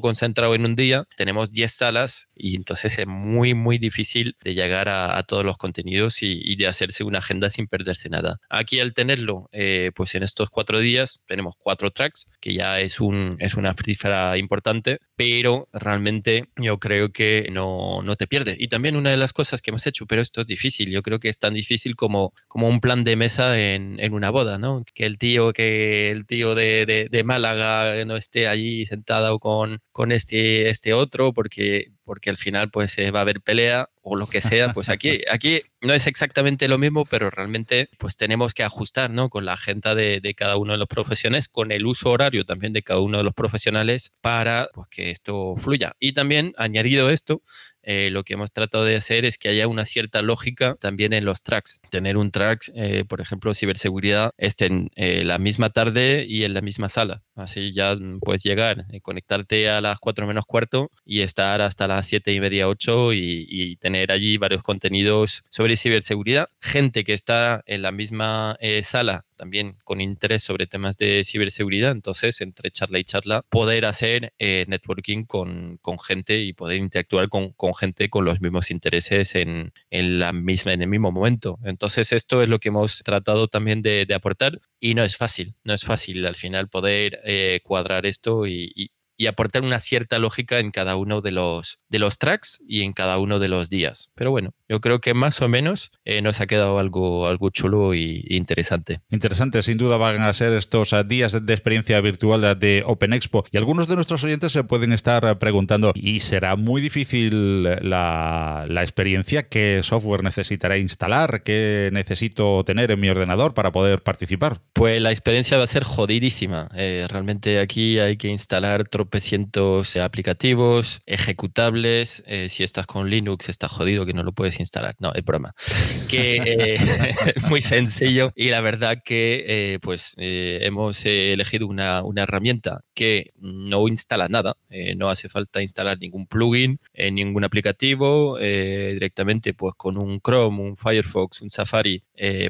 concentrado 0.00 0.56
en 0.56 0.64
un 0.64 0.74
día, 0.74 1.04
tenemos 1.16 1.52
10 1.52 1.72
salas 1.72 2.28
y 2.34 2.56
entonces 2.56 2.98
es 2.98 3.06
muy 3.06 3.54
muy 3.54 3.78
difícil 3.78 4.36
de 4.42 4.54
llegar 4.54 4.88
a, 4.88 5.22
todos 5.22 5.44
los 5.44 5.56
contenidos 5.56 6.22
y, 6.22 6.56
de 6.56 6.66
hacerse 6.66 7.04
una 7.04 7.20
agenda 7.20 7.48
sin 7.50 7.68
perderse 7.68 8.08
nada. 8.08 8.38
Aquí 8.50 8.80
al 8.80 8.92
tenerlo 8.92 9.48
eh, 9.52 9.92
pues 9.94 10.14
en 10.16 10.24
estos 10.24 10.50
cuatro 10.50 10.80
días 10.80 11.22
tenemos 11.28 11.54
cuatro 11.56 11.90
tracks 11.92 12.26
que 12.40 12.52
ya 12.52 12.80
es, 12.80 13.00
un, 13.00 13.36
es 13.38 13.54
una 13.54 13.74
cifra 13.74 14.36
importante, 14.38 14.98
pero 15.16 15.68
realmente 15.72 16.48
yo 16.56 16.78
creo 16.78 17.10
que 17.12 17.48
no, 17.52 18.02
no 18.02 18.16
te 18.16 18.26
pierdes. 18.26 18.56
Y 18.60 18.68
también 18.68 18.96
una 18.96 19.10
de 19.10 19.16
las 19.16 19.32
cosas 19.32 19.62
que 19.62 19.70
hemos 19.70 19.86
hecho, 19.86 20.06
pero 20.06 20.22
esto 20.22 20.40
es 20.40 20.46
difícil, 20.46 20.90
yo 20.90 21.02
creo 21.02 21.18
que 21.18 21.28
tan 21.38 21.54
difícil 21.54 21.96
como, 21.96 22.32
como 22.48 22.68
un 22.68 22.80
plan 22.80 23.04
de 23.04 23.16
mesa 23.16 23.58
en, 23.60 23.98
en 24.00 24.14
una 24.14 24.30
boda, 24.30 24.58
¿no? 24.58 24.84
Que 24.94 25.04
el 25.06 25.18
tío, 25.18 25.52
que 25.52 26.10
el 26.10 26.26
tío 26.26 26.54
de, 26.54 26.86
de, 26.86 27.08
de 27.10 27.24
Málaga 27.24 28.04
no 28.04 28.16
esté 28.16 28.48
allí 28.48 28.86
sentado 28.86 29.38
con, 29.38 29.80
con 29.92 30.12
este, 30.12 30.68
este 30.70 30.94
otro, 30.94 31.32
porque, 31.32 31.92
porque 32.04 32.30
al 32.30 32.36
final 32.36 32.70
pues 32.70 32.96
va 33.14 33.18
a 33.18 33.22
haber 33.22 33.40
pelea 33.40 33.88
o 34.02 34.16
lo 34.16 34.26
que 34.26 34.40
sea, 34.40 34.72
pues 34.72 34.88
aquí, 34.90 35.22
aquí 35.30 35.62
no 35.80 35.92
es 35.92 36.06
exactamente 36.06 36.68
lo 36.68 36.78
mismo, 36.78 37.04
pero 37.04 37.30
realmente 37.30 37.88
pues 37.98 38.16
tenemos 38.16 38.54
que 38.54 38.62
ajustar, 38.62 39.10
¿no? 39.10 39.28
Con 39.28 39.44
la 39.44 39.54
agenda 39.54 39.94
de, 39.94 40.20
de 40.20 40.34
cada 40.34 40.56
uno 40.56 40.72
de 40.72 40.78
los 40.78 40.88
profesionales, 40.88 41.48
con 41.48 41.72
el 41.72 41.86
uso 41.86 42.10
horario 42.10 42.44
también 42.44 42.72
de 42.72 42.82
cada 42.82 43.00
uno 43.00 43.18
de 43.18 43.24
los 43.24 43.34
profesionales 43.34 44.12
para 44.20 44.68
pues, 44.74 44.88
que 44.88 45.10
esto 45.10 45.56
fluya. 45.56 45.94
Y 45.98 46.12
también, 46.12 46.52
añadido 46.56 47.10
esto, 47.10 47.42
eh, 47.84 48.10
lo 48.10 48.24
que 48.24 48.34
hemos 48.34 48.52
tratado 48.52 48.84
de 48.84 48.96
hacer 48.96 49.24
es 49.24 49.38
que 49.38 49.48
haya 49.48 49.68
una 49.68 49.84
cierta 49.84 50.22
lógica 50.22 50.76
también 50.80 51.12
en 51.12 51.24
los 51.24 51.42
tracks. 51.42 51.80
Tener 51.90 52.16
un 52.16 52.30
track, 52.30 52.70
eh, 52.74 53.04
por 53.08 53.20
ejemplo, 53.20 53.54
ciberseguridad, 53.54 54.32
esté 54.38 54.66
en 54.66 54.90
eh, 54.96 55.24
la 55.24 55.38
misma 55.38 55.70
tarde 55.70 56.24
y 56.28 56.44
en 56.44 56.54
la 56.54 56.60
misma 56.60 56.88
sala. 56.88 57.22
Así 57.34 57.72
ya 57.72 57.96
puedes 58.20 58.42
llegar, 58.42 58.86
conectarte 59.02 59.68
a 59.68 59.80
las 59.80 59.98
4 59.98 60.26
menos 60.26 60.46
cuarto 60.46 60.90
y 61.04 61.20
estar 61.20 61.60
hasta 61.60 61.86
las 61.86 62.06
7 62.06 62.32
y 62.32 62.40
media, 62.40 62.68
8 62.68 63.12
y, 63.12 63.46
y 63.48 63.76
tener 63.76 64.12
allí 64.12 64.36
varios 64.36 64.62
contenidos 64.62 65.44
sobre 65.50 65.76
ciberseguridad. 65.76 66.48
Gente 66.60 67.04
que 67.04 67.12
está 67.12 67.62
en 67.66 67.82
la 67.82 67.92
misma 67.92 68.56
sala 68.82 69.24
también 69.36 69.76
con 69.84 70.00
interés 70.00 70.42
sobre 70.42 70.66
temas 70.66 70.96
de 70.98 71.22
ciberseguridad. 71.24 71.92
Entonces, 71.92 72.40
entre 72.40 72.70
charla 72.70 72.98
y 72.98 73.04
charla, 73.04 73.42
poder 73.48 73.84
hacer 73.84 74.32
eh, 74.38 74.64
networking 74.68 75.24
con, 75.24 75.78
con, 75.82 75.98
gente 75.98 76.38
y 76.40 76.52
poder 76.52 76.78
interactuar 76.78 77.28
con, 77.28 77.52
con 77.52 77.74
gente 77.74 78.10
con 78.10 78.24
los 78.24 78.40
mismos 78.40 78.70
intereses 78.70 79.34
en, 79.34 79.72
en, 79.90 80.18
la 80.18 80.32
misma, 80.32 80.72
en 80.72 80.82
el 80.82 80.88
mismo 80.88 81.12
momento. 81.12 81.58
Entonces, 81.64 82.12
esto 82.12 82.42
es 82.42 82.48
lo 82.48 82.58
que 82.58 82.68
hemos 82.68 83.02
tratado 83.04 83.48
también 83.48 83.82
de, 83.82 84.06
de 84.06 84.14
aportar 84.14 84.60
y 84.80 84.94
no 84.94 85.02
es 85.02 85.16
fácil, 85.16 85.54
no 85.64 85.74
es 85.74 85.84
fácil 85.84 86.26
al 86.26 86.34
final 86.34 86.68
poder 86.68 87.20
eh, 87.24 87.60
cuadrar 87.62 88.06
esto 88.06 88.46
y, 88.46 88.72
y 88.74 88.90
aportar 89.26 89.62
una 89.62 89.80
cierta 89.80 90.18
lógica 90.18 90.58
en 90.58 90.70
cada 90.70 90.96
uno 90.96 91.20
de 91.20 91.30
los, 91.30 91.78
de 91.88 91.98
los 91.98 92.18
tracks 92.18 92.62
y 92.66 92.82
en 92.82 92.92
cada 92.92 93.18
uno 93.18 93.38
de 93.38 93.48
los 93.48 93.70
días. 93.70 94.10
Pero 94.14 94.30
bueno, 94.30 94.50
yo 94.68 94.80
creo 94.80 95.00
que 95.00 95.14
más 95.14 95.40
o 95.40 95.48
menos 95.48 95.90
eh, 96.04 96.22
nos 96.22 96.40
ha 96.40 96.46
quedado 96.46 96.78
algo, 96.78 97.26
algo 97.26 97.50
chulo 97.50 97.94
y, 97.94 98.24
interesante. 98.28 99.00
Interesante, 99.10 99.62
sin 99.62 99.78
duda 99.78 99.96
van 99.96 100.20
a 100.22 100.32
ser 100.32 100.52
estos 100.52 100.92
eh, 100.92 101.04
días 101.04 101.44
de 101.46 101.52
experiencia 101.52 102.00
virtual 102.00 102.58
de 102.58 102.82
Open 102.86 103.12
Expo. 103.12 103.44
Y 103.50 103.56
algunos 103.56 103.88
de 103.88 103.94
nuestros 103.94 104.22
oyentes 104.24 104.52
se 104.52 104.64
pueden 104.64 104.92
estar 104.92 105.38
preguntando, 105.38 105.92
¿y 105.94 106.20
será 106.20 106.56
muy 106.56 106.82
difícil 106.82 107.62
la, 107.62 108.64
la 108.68 108.82
experiencia? 108.82 109.48
¿Qué 109.48 109.80
software 109.82 110.22
necesitaré 110.22 110.78
instalar? 110.78 111.42
¿Qué 111.42 111.90
necesito 111.92 112.64
tener 112.64 112.90
en 112.90 113.00
mi 113.00 113.08
ordenador 113.08 113.54
para 113.54 113.72
poder 113.72 114.02
participar? 114.02 114.60
Pues 114.72 115.00
la 115.00 115.10
experiencia 115.10 115.58
va 115.58 115.64
a 115.64 115.68
ser 115.68 115.84
jodidísima. 115.84 116.68
Eh, 116.74 117.06
realmente 117.08 117.60
aquí 117.60 117.98
hay 117.98 118.16
que 118.16 118.28
instalar 118.28 118.88
tropecientos 119.04 119.98
aplicativos, 119.98 121.02
ejecutables. 121.04 122.22
Eh, 122.26 122.48
si 122.48 122.62
estás 122.62 122.86
con 122.86 123.10
Linux, 123.10 123.50
está 123.50 123.68
jodido 123.68 124.06
que 124.06 124.14
no 124.14 124.22
lo 124.22 124.32
puedes 124.32 124.60
instalar. 124.60 124.96
No, 124.98 125.12
es 125.12 125.24
broma. 125.24 125.54
Que 126.08 126.36
eh, 126.36 126.74
es 126.74 127.42
muy 127.48 127.60
sencillo 127.60 128.30
y 128.36 128.50
la 128.50 128.60
verdad 128.60 128.98
que 129.04 129.44
eh, 129.46 129.78
pues 129.80 130.14
hemos 130.16 131.04
elegido 131.04 131.66
una, 131.66 132.04
una, 132.04 132.22
herramienta 132.22 132.80
que 132.94 133.28
no 133.38 133.88
instala 133.88 134.28
nada. 134.28 134.54
no 134.96 135.10
hace 135.10 135.28
falta 135.28 135.60
instalar 135.60 135.98
ningún 135.98 136.26
plugin, 136.26 136.78
ningún 137.12 137.44
aplicativo. 137.44 138.38
directamente 138.38 139.54
pues 139.54 139.74
con 139.76 139.96
un 140.02 140.20
Chrome, 140.20 140.62
un 140.62 140.76
Firefox, 140.76 141.42
un 141.42 141.50
Safari, 141.50 142.02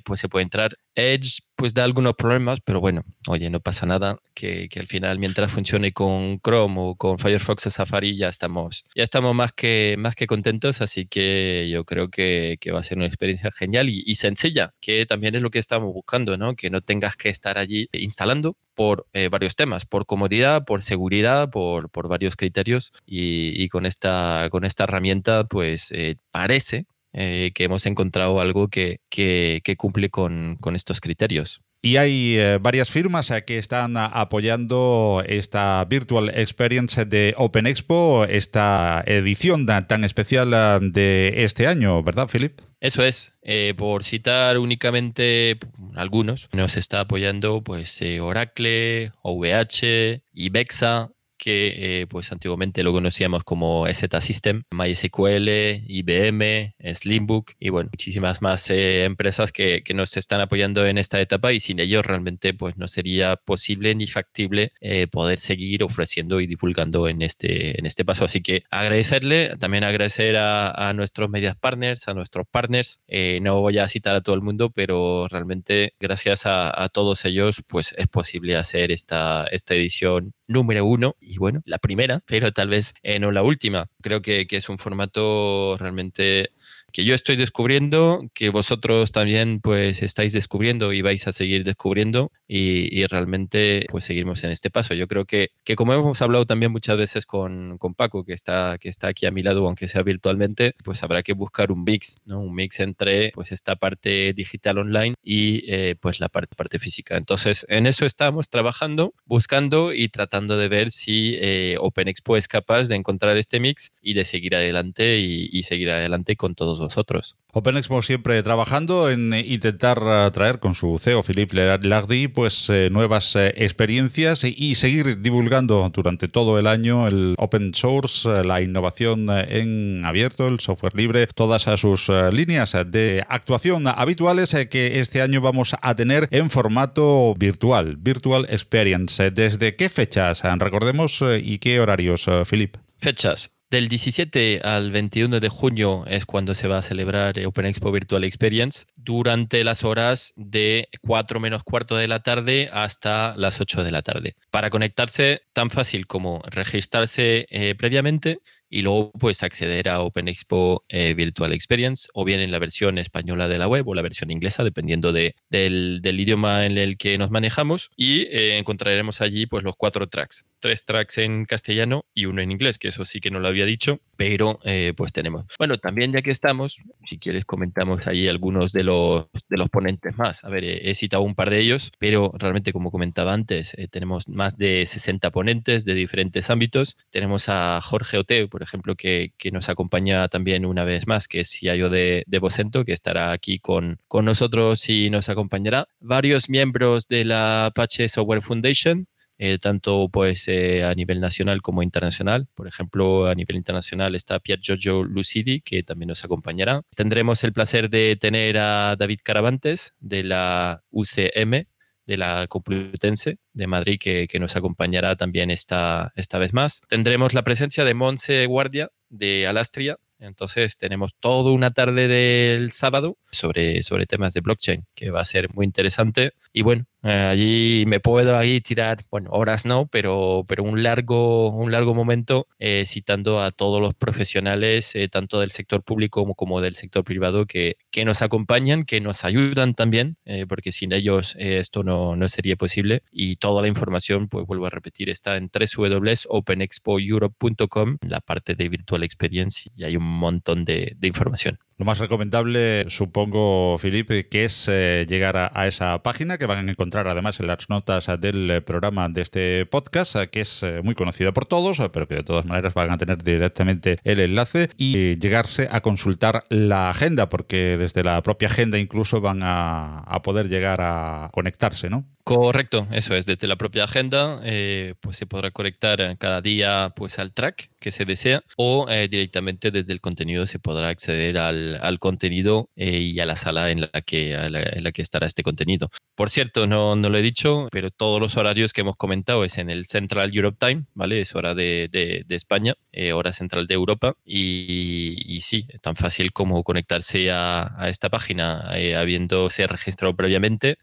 pues 0.04 0.20
se 0.20 0.28
puede 0.28 0.42
entrar 0.42 0.76
Edge 0.94 1.40
pues 1.56 1.74
da 1.74 1.84
algunos 1.84 2.14
problemas, 2.14 2.60
pero 2.60 2.80
bueno, 2.80 3.02
oye, 3.28 3.50
no 3.50 3.60
pasa 3.60 3.86
nada, 3.86 4.18
que, 4.34 4.68
que, 4.68 4.80
al 4.80 4.86
final 4.86 5.18
mientras 5.18 5.50
funcione 5.50 5.92
con 5.92 6.40
Chrome 6.40 6.74
o 6.78 6.94
con 6.96 7.18
Firefox 7.18 7.66
o 7.66 7.70
Safari 7.70 8.16
ya 8.16 8.28
estamos, 8.28 8.84
ya 8.94 9.04
estamos 9.04 9.34
más, 9.34 9.52
que, 9.52 9.96
más 9.98 10.16
que 10.16 10.26
contentos, 10.26 10.80
así 10.80 11.06
que 11.06 11.68
yo 11.70 11.84
creo 11.84 12.08
que, 12.08 12.56
que 12.60 12.72
va 12.72 12.80
a 12.80 12.82
ser 12.82 12.98
una 12.98 13.06
experiencia 13.06 13.50
genial 13.52 13.88
y, 13.88 14.14
sencilla, 14.14 14.74
que 14.80 15.06
también 15.06 15.34
es 15.34 15.42
lo 15.42 15.50
que 15.50 15.58
estamos 15.58 15.92
buscando, 15.92 16.38
¿no? 16.38 16.54
Que 16.54 16.70
no 16.70 16.80
tengas 16.80 17.16
que 17.16 17.28
estar 17.28 17.58
allí 17.58 17.88
instalando 17.92 18.56
por 18.74 19.06
eh, 19.12 19.28
varios 19.28 19.56
temas, 19.56 19.84
por 19.84 20.06
comodidad, 20.06 20.64
por 20.64 20.82
seguridad, 20.82 21.50
por, 21.50 21.90
por 21.90 22.08
varios 22.08 22.36
criterios 22.36 22.92
y, 23.06 23.68
con, 23.68 23.86
esta, 23.86 24.48
con 24.50 24.64
esta 24.64 24.84
herramienta 24.84 25.44
pues 25.44 25.90
eh, 25.92 26.16
parece 26.30 26.86
eh, 27.14 27.52
que 27.54 27.64
hemos 27.64 27.86
encontrado 27.86 28.40
algo 28.40 28.68
que, 28.68 28.98
que, 29.08 29.60
que 29.64 29.76
cumple 29.76 30.10
con, 30.10 30.56
con, 30.60 30.74
estos 30.74 31.00
criterios. 31.00 31.60
Y 31.80 31.96
hay 31.98 32.38
eh, 32.38 32.58
varias 32.60 32.90
firmas 32.90 33.30
eh, 33.30 33.44
que 33.46 33.58
están 33.58 33.96
apoyando 33.96 35.22
esta 35.26 35.84
Virtual 35.84 36.30
Experience 36.30 37.04
de 37.04 37.34
Open 37.36 37.66
Expo, 37.66 38.24
esta 38.24 39.04
edición 39.06 39.66
tan 39.66 40.02
especial 40.02 40.50
de 40.92 41.44
este 41.44 41.66
año, 41.66 42.02
¿verdad, 42.02 42.28
Philip? 42.32 42.58
Eso 42.80 43.04
es, 43.04 43.38
eh, 43.42 43.74
por 43.76 44.02
citar 44.02 44.58
únicamente 44.58 45.58
algunos, 45.94 46.48
nos 46.52 46.76
está 46.76 47.00
apoyando 47.00 47.62
pues 47.62 48.00
Oracle, 48.20 49.12
OVH, 49.22 50.22
Ibexa, 50.32 51.10
que 51.44 52.00
eh, 52.00 52.06
pues 52.06 52.32
antiguamente 52.32 52.82
lo 52.82 52.92
conocíamos 52.92 53.44
como 53.44 53.86
EZ 53.86 54.06
System, 54.20 54.62
MySQL, 54.70 55.82
IBM, 55.86 56.74
Slimbook 56.94 57.52
y 57.60 57.68
bueno, 57.68 57.90
muchísimas 57.92 58.40
más 58.40 58.70
eh, 58.70 59.04
empresas 59.04 59.52
que, 59.52 59.82
que, 59.84 59.92
nos 59.92 60.16
están 60.16 60.40
apoyando 60.40 60.86
en 60.86 60.96
esta 60.96 61.20
etapa 61.20 61.52
y 61.52 61.60
sin 61.60 61.80
ellos 61.80 62.06
realmente 62.06 62.54
pues 62.54 62.78
no 62.78 62.88
sería 62.88 63.36
posible 63.36 63.94
ni 63.94 64.06
factible 64.06 64.72
eh, 64.80 65.06
poder 65.06 65.38
seguir 65.38 65.82
ofreciendo 65.82 66.40
y 66.40 66.46
divulgando 66.46 67.08
en 67.08 67.20
este, 67.20 67.78
en 67.78 67.84
este 67.84 68.06
paso. 68.06 68.24
Así 68.24 68.40
que 68.40 68.62
agradecerle, 68.70 69.58
también 69.58 69.84
agradecer 69.84 70.38
a, 70.38 70.70
a 70.70 70.94
nuestros 70.94 71.28
medias 71.28 71.56
partners, 71.56 72.08
a 72.08 72.14
nuestros 72.14 72.46
partners. 72.50 73.00
no 73.42 73.60
voy 73.60 73.76
a 73.78 73.88
citar 73.88 74.16
a 74.16 74.22
todo 74.22 74.34
el 74.34 74.40
mundo, 74.40 74.70
pero 74.70 75.28
realmente 75.28 75.92
gracias 76.00 76.46
a, 76.46 76.82
a 76.82 76.88
todos 76.88 77.26
ellos 77.26 77.62
pues 77.68 77.94
es 77.98 78.08
posible 78.08 78.56
hacer 78.56 78.90
esta, 78.90 79.44
esta 79.50 79.74
edición 79.74 80.32
número 80.46 80.84
uno 80.84 81.16
y 81.20 81.38
bueno, 81.38 81.62
la 81.64 81.78
primera, 81.78 82.20
pero 82.26 82.52
tal 82.52 82.68
vez 82.68 82.94
eh, 83.02 83.18
no 83.18 83.32
la 83.32 83.42
última. 83.42 83.88
Creo 84.02 84.22
que, 84.22 84.46
que, 84.46 84.56
es 84.56 84.68
un 84.68 84.78
formato 84.78 85.76
realmente 85.78 86.50
que 86.94 87.04
yo 87.04 87.12
estoy 87.16 87.34
descubriendo, 87.34 88.22
que 88.34 88.50
vosotros 88.50 89.10
también 89.10 89.58
pues 89.60 90.00
estáis 90.04 90.32
descubriendo 90.32 90.92
y 90.92 91.02
vais 91.02 91.26
a 91.26 91.32
seguir 91.32 91.64
descubriendo 91.64 92.30
y, 92.46 93.04
realmente 93.06 93.86
pues 93.90 94.04
seguimos 94.04 94.44
en 94.44 94.50
este 94.52 94.70
paso. 94.70 94.94
Yo 94.94 95.08
creo 95.08 95.24
que, 95.24 95.50
que 95.64 95.74
como 95.74 95.92
hemos 95.92 96.22
hablado 96.22 96.46
también 96.46 96.70
muchas 96.70 96.96
veces 96.96 97.26
con, 97.26 97.78
con, 97.78 97.94
Paco, 97.94 98.24
que 98.24 98.32
está, 98.32 98.78
que 98.78 98.88
está 98.88 99.08
aquí 99.08 99.26
a 99.26 99.32
mi 99.32 99.42
lado, 99.42 99.66
aunque 99.66 99.88
sea 99.88 100.02
virtualmente, 100.02 100.74
pues 100.84 101.02
habrá 101.02 101.24
que 101.24 101.32
buscar 101.32 101.72
un 101.72 101.82
mix, 101.82 102.18
¿no? 102.24 102.40
Un 102.40 102.54
mix 102.54 102.78
entre 102.78 103.32
pues 103.34 103.50
esta 103.50 103.74
parte 103.74 104.32
digital 104.32 104.78
online 104.78 105.14
y 105.22 105.64
eh, 105.66 105.96
pues 106.00 106.20
la 106.20 106.28
parte, 106.28 106.54
parte 106.54 106.78
física. 106.78 107.16
Entonces, 107.16 107.66
en 107.68 107.88
eso 107.88 108.06
estamos 108.06 108.50
trabajando, 108.50 109.14
buscando 109.26 109.92
y 109.92 110.08
tratando 110.10 110.56
de 110.56 110.68
ver 110.68 110.92
si 110.92 111.36
eh, 111.40 111.76
OpenExpo 111.80 112.36
es 112.36 112.46
capaz 112.46 112.84
de 112.84 112.94
encontrar 112.94 113.36
este 113.36 113.58
mix 113.58 113.92
y 114.00 114.14
de 114.14 114.24
seguir 114.24 114.54
adelante 114.54 115.18
y, 115.18 115.48
y 115.52 115.64
seguir 115.64 115.90
adelante 115.90 116.36
con 116.36 116.54
todos 116.54 116.83
vosotros. 116.84 117.36
OpenExpo 117.52 118.02
siempre 118.02 118.42
trabajando 118.42 119.10
en 119.10 119.32
intentar 119.32 120.30
traer 120.32 120.58
con 120.58 120.74
su 120.74 120.98
CEO 120.98 121.22
Philippe 121.22 121.78
Lardy 121.82 122.28
pues 122.28 122.68
eh, 122.68 122.88
nuevas 122.90 123.36
eh, 123.36 123.54
experiencias 123.56 124.44
y 124.44 124.74
seguir 124.74 125.20
divulgando 125.20 125.90
durante 125.92 126.28
todo 126.28 126.58
el 126.58 126.66
año 126.66 127.06
el 127.06 127.34
open 127.38 127.74
source, 127.74 128.28
eh, 128.28 128.44
la 128.44 128.60
innovación 128.60 129.28
en 129.30 130.02
abierto, 130.04 130.48
el 130.48 130.60
software 130.60 130.94
libre, 130.94 131.26
todas 131.28 131.62
sus 131.80 132.10
líneas 132.32 132.76
de 132.86 133.24
actuación 133.28 133.86
habituales 133.86 134.54
que 134.70 135.00
este 135.00 135.22
año 135.22 135.40
vamos 135.40 135.76
a 135.80 135.94
tener 135.94 136.28
en 136.30 136.50
formato 136.50 137.34
virtual, 137.38 137.96
Virtual 137.96 138.46
Experience. 138.48 139.30
¿Desde 139.30 139.76
qué 139.76 139.88
fechas? 139.88 140.42
Recordemos 140.58 141.22
y 141.40 141.58
qué 141.58 141.80
horarios, 141.80 142.26
Philippe. 142.48 142.80
Fechas. 142.98 143.53
Del 143.70 143.88
17 143.88 144.60
al 144.62 144.92
21 144.92 145.40
de 145.40 145.48
junio 145.48 146.04
es 146.06 146.26
cuando 146.26 146.54
se 146.54 146.68
va 146.68 146.78
a 146.78 146.82
celebrar 146.82 147.34
Open 147.44 147.66
Expo 147.66 147.90
Virtual 147.90 148.22
Experience 148.22 148.84
durante 148.94 149.64
las 149.64 149.82
horas 149.82 150.32
de 150.36 150.88
4 151.00 151.40
menos 151.40 151.64
cuarto 151.64 151.96
de 151.96 152.06
la 152.06 152.20
tarde 152.20 152.70
hasta 152.72 153.34
las 153.36 153.60
8 153.60 153.82
de 153.82 153.90
la 153.90 154.02
tarde. 154.02 154.36
Para 154.50 154.70
conectarse, 154.70 155.42
tan 155.52 155.70
fácil 155.70 156.06
como 156.06 156.42
registrarse 156.46 157.46
eh, 157.50 157.74
previamente 157.74 158.38
y 158.74 158.82
luego 158.82 159.12
pues 159.12 159.44
acceder 159.44 159.88
a 159.88 160.00
Open 160.00 160.26
Expo 160.26 160.84
eh, 160.88 161.14
Virtual 161.14 161.52
Experience 161.52 162.08
o 162.12 162.24
bien 162.24 162.40
en 162.40 162.50
la 162.50 162.58
versión 162.58 162.98
española 162.98 163.46
de 163.46 163.56
la 163.56 163.68
web 163.68 163.86
o 163.86 163.94
la 163.94 164.02
versión 164.02 164.32
inglesa 164.32 164.64
dependiendo 164.64 165.12
de, 165.12 165.36
del, 165.48 166.00
idioma 166.04 166.66
en 166.66 166.76
el 166.76 166.96
que 166.96 167.16
nos 167.16 167.30
manejamos 167.30 167.90
y 167.96 168.22
eh, 168.22 168.58
encontraremos 168.58 169.20
allí 169.20 169.46
pues 169.46 169.62
los 169.62 169.76
cuatro 169.76 170.08
tracks. 170.08 170.46
Tres 170.58 170.84
tracks 170.84 171.18
en 171.18 171.44
castellano 171.44 172.04
y 172.14 172.24
uno 172.24 172.42
en 172.42 172.50
inglés 172.50 172.80
que 172.80 172.88
eso 172.88 173.04
sí 173.04 173.20
que 173.20 173.30
no 173.30 173.38
lo 173.38 173.46
había 173.46 173.64
dicho 173.64 174.00
pero 174.16 174.58
eh, 174.64 174.92
pues 174.96 175.12
tenemos. 175.12 175.46
Bueno 175.56 175.78
también 175.78 176.12
ya 176.12 176.22
que 176.22 176.32
estamos 176.32 176.78
si 177.08 177.18
quieres 177.18 177.44
comentamos 177.44 178.08
ahí 178.08 178.26
algunos 178.26 178.72
de 178.72 178.82
los 178.82 179.28
de 179.48 179.56
los 179.56 179.68
ponentes 179.68 180.18
más. 180.18 180.42
A 180.42 180.48
ver 180.48 180.64
he 180.64 180.96
citado 180.96 181.22
un 181.22 181.36
par 181.36 181.50
de 181.50 181.60
ellos 181.60 181.92
pero 182.00 182.32
realmente 182.36 182.72
como 182.72 182.90
comentaba 182.90 183.34
antes 183.34 183.76
tenemos 183.92 184.28
más 184.28 184.58
de 184.58 184.84
60 184.84 185.30
ponentes 185.30 185.84
de 185.84 185.94
diferentes 185.94 186.50
ámbitos. 186.50 186.98
Tenemos 187.10 187.48
a 187.48 187.80
Jorge 187.80 188.18
Oteo 188.18 188.48
por 188.48 188.63
ejemplo, 188.64 188.96
que, 188.96 189.32
nos 189.52 189.68
acompaña 189.68 190.26
también 190.28 190.66
una 190.66 190.84
vez 190.84 191.06
más, 191.06 191.28
que 191.28 191.40
es 191.40 191.50
CIO 191.50 191.90
de, 191.90 192.24
de 192.26 192.38
Vocento, 192.38 192.84
que 192.84 192.92
estará 192.92 193.32
aquí 193.32 193.58
con, 193.58 193.98
con 194.08 194.24
nosotros 194.24 194.88
y 194.88 195.10
nos 195.10 195.28
acompañará. 195.28 195.86
Varios 196.00 196.48
miembros 196.48 197.08
de 197.08 197.24
la 197.24 197.66
Apache 197.66 198.08
Software 198.08 198.42
Foundation, 198.42 199.06
eh, 199.36 199.58
tanto 199.58 200.08
pues 200.08 200.46
eh, 200.46 200.84
a 200.84 200.94
nivel 200.94 201.20
nacional 201.20 201.60
como 201.60 201.82
internacional. 201.82 202.46
Por 202.54 202.68
ejemplo, 202.68 203.26
a 203.26 203.34
nivel 203.34 203.56
internacional 203.56 204.14
está 204.14 204.38
Pier 204.38 204.60
Giorgio 204.60 205.02
Lucidi, 205.02 205.60
que 205.60 205.82
también 205.82 206.08
nos 206.08 206.24
acompañará. 206.24 206.82
Tendremos 206.94 207.42
el 207.42 207.52
placer 207.52 207.90
de 207.90 208.16
tener 208.20 208.58
a 208.58 208.94
David 208.96 209.20
Caravantes 209.24 209.94
de 209.98 210.22
la 210.22 210.82
UCM, 210.90 211.66
de 212.06 212.16
la 212.16 212.46
Complutense 212.48 213.38
de 213.52 213.66
Madrid 213.66 213.98
que, 213.98 214.28
nos 214.38 214.56
acompañará 214.56 215.16
también 215.16 215.50
esta, 215.50 216.12
esta 216.16 216.38
vez 216.38 216.52
más. 216.52 216.82
Tendremos 216.88 217.34
la 217.34 217.42
presencia 217.42 217.84
de 217.84 217.94
Monse 217.94 218.46
Guardia 218.46 218.90
de 219.08 219.46
Alastria. 219.46 219.96
Entonces 220.18 220.76
tenemos 220.76 221.14
toda 221.18 221.52
una 221.52 221.70
tarde 221.70 222.08
del 222.08 222.72
sábado 222.72 223.18
sobre, 223.30 223.82
sobre 223.82 224.06
temas 224.06 224.34
de 224.34 224.40
blockchain 224.40 224.86
que 224.94 225.10
va 225.10 225.20
a 225.20 225.24
ser 225.24 225.52
muy 225.54 225.66
interesante. 225.66 226.32
Y 226.52 226.62
bueno, 226.62 226.86
allí 227.04 227.84
me 227.86 228.00
puedo 228.00 228.36
ahí 228.38 228.60
tirar, 228.60 229.04
bueno, 229.10 229.30
horas 229.32 229.66
no, 229.66 229.86
pero, 229.86 230.44
pero 230.48 230.64
un, 230.64 230.82
largo, 230.82 231.50
un 231.50 231.70
largo 231.70 231.94
momento 231.94 232.48
eh, 232.58 232.84
citando 232.86 233.42
a 233.42 233.50
todos 233.50 233.80
los 233.80 233.94
profesionales, 233.94 234.94
eh, 234.96 235.08
tanto 235.08 235.40
del 235.40 235.50
sector 235.50 235.82
público 235.82 236.22
como, 236.22 236.34
como 236.34 236.60
del 236.60 236.74
sector 236.74 237.04
privado, 237.04 237.46
que, 237.46 237.76
que 237.90 238.04
nos 238.04 238.22
acompañan, 238.22 238.84
que 238.84 239.00
nos 239.00 239.24
ayudan 239.24 239.74
también, 239.74 240.16
porque 240.48 240.72
sin 240.72 240.92
ellos 240.92 241.36
esto 241.38 241.82
no, 241.82 242.16
no, 242.16 242.28
sería 242.28 242.56
posible. 242.56 243.02
Y 243.12 243.36
toda 243.36 243.62
la 243.62 243.68
información, 243.68 244.28
pues 244.28 244.46
vuelvo 244.46 244.66
a 244.66 244.70
repetir, 244.70 245.10
está 245.10 245.36
en 245.36 245.50
www.openexpoeurope.com, 245.52 247.98
la 248.08 248.20
parte 248.20 248.54
de 248.54 248.68
Virtual 248.68 249.02
Experience, 249.02 249.70
y 249.76 249.84
hay 249.84 249.96
un 249.96 250.04
montón 250.04 250.64
de, 250.64 250.94
de 250.96 251.08
información. 251.08 251.58
Lo 251.76 251.84
más 251.84 251.98
recomendable, 251.98 252.84
supongo, 252.88 253.76
Felipe, 253.78 254.28
que 254.28 254.44
es 254.44 254.68
eh, 254.70 255.06
llegar 255.08 255.36
a, 255.36 255.66
esa 255.66 256.00
página 256.04 256.38
que 256.38 256.46
van 256.46 256.68
a 256.68 256.70
encontrar 256.70 257.08
además 257.08 257.40
en 257.40 257.48
las 257.48 257.68
notas 257.68 258.08
del 258.20 258.62
programa 258.62 259.08
de 259.08 259.22
este 259.22 259.66
podcast, 259.66 260.16
que 260.30 260.42
es 260.42 260.62
eh, 260.62 260.82
muy 260.84 260.94
conocida 260.94 261.32
por 261.32 261.46
todos, 261.46 261.82
pero 261.92 262.06
que 262.06 262.14
de 262.14 262.22
todas 262.22 262.44
maneras 262.46 262.74
van 262.74 262.92
a 262.92 262.96
tener 262.96 263.24
directamente 263.24 263.98
el 264.04 264.20
enlace 264.20 264.68
y 264.76 265.18
llegarse 265.18 265.68
a 265.68 265.80
consultar 265.80 266.44
la 266.48 266.90
agenda, 266.90 267.28
porque 267.28 267.76
desde 267.76 268.04
la 268.04 268.22
propia 268.22 268.46
agenda 268.46 268.78
incluso 268.78 269.20
van 269.20 269.40
a 269.42 270.20
poder 270.22 270.48
llegar 270.48 270.80
a 270.80 271.28
conectarse, 271.32 271.90
¿no? 271.90 272.06
Correcto, 272.26 272.88
eso 272.90 273.14
es, 273.14 273.26
desde 273.26 273.46
la 273.46 273.56
propia 273.56 273.84
agenda, 273.84 274.40
eh, 274.44 274.94
pues 275.00 275.18
se 275.18 275.26
podrá 275.26 275.50
conectar 275.50 276.16
cada 276.16 276.40
día 276.40 276.90
pues 276.96 277.18
al 277.18 277.34
track 277.34 277.70
que 277.78 277.92
se 277.92 278.06
desea 278.06 278.42
o 278.56 278.86
eh, 278.88 279.08
directamente 279.08 279.70
desde 279.70 279.92
el 279.92 280.00
contenido 280.00 280.46
se 280.46 280.58
podrá 280.58 280.88
acceder 280.88 281.36
al, 281.36 281.78
al 281.82 281.98
contenido 281.98 282.70
eh, 282.76 282.98
y 283.00 283.20
a 283.20 283.26
la 283.26 283.36
sala 283.36 283.70
en 283.70 283.82
la, 283.82 283.88
que, 284.06 284.32
en 284.32 284.84
la 284.84 284.92
que 284.92 285.02
estará 285.02 285.26
este 285.26 285.42
contenido. 285.42 285.90
Por 286.14 286.30
cierto, 286.30 286.66
no, 286.66 286.96
no 286.96 287.10
lo 287.10 287.18
he 287.18 287.22
dicho, 287.22 287.68
pero 287.70 287.90
todos 287.90 288.22
los 288.22 288.38
horarios 288.38 288.72
que 288.72 288.80
hemos 288.80 288.96
comentado 288.96 289.44
es 289.44 289.58
en 289.58 289.68
el 289.68 289.84
Central 289.84 290.34
Europe 290.34 290.56
Time, 290.58 290.86
¿vale? 290.94 291.20
Es 291.20 291.34
hora 291.34 291.54
de, 291.54 291.90
de, 291.92 292.24
España, 292.34 292.72
hora 293.12 293.34
central 293.34 293.66
de 293.66 293.74
Europa 293.74 294.14
y, 294.24 295.14
y, 295.26 295.42
sí, 295.42 295.66
tan 295.82 295.94
fácil 295.94 296.32
como 296.32 296.62
conectarse 296.62 297.30
a, 297.30 297.74
a 297.76 297.88
esta 297.90 298.08
página 298.08 298.70
habiéndose 298.96 299.66
registrado 299.66 300.16
previamente 300.16 300.78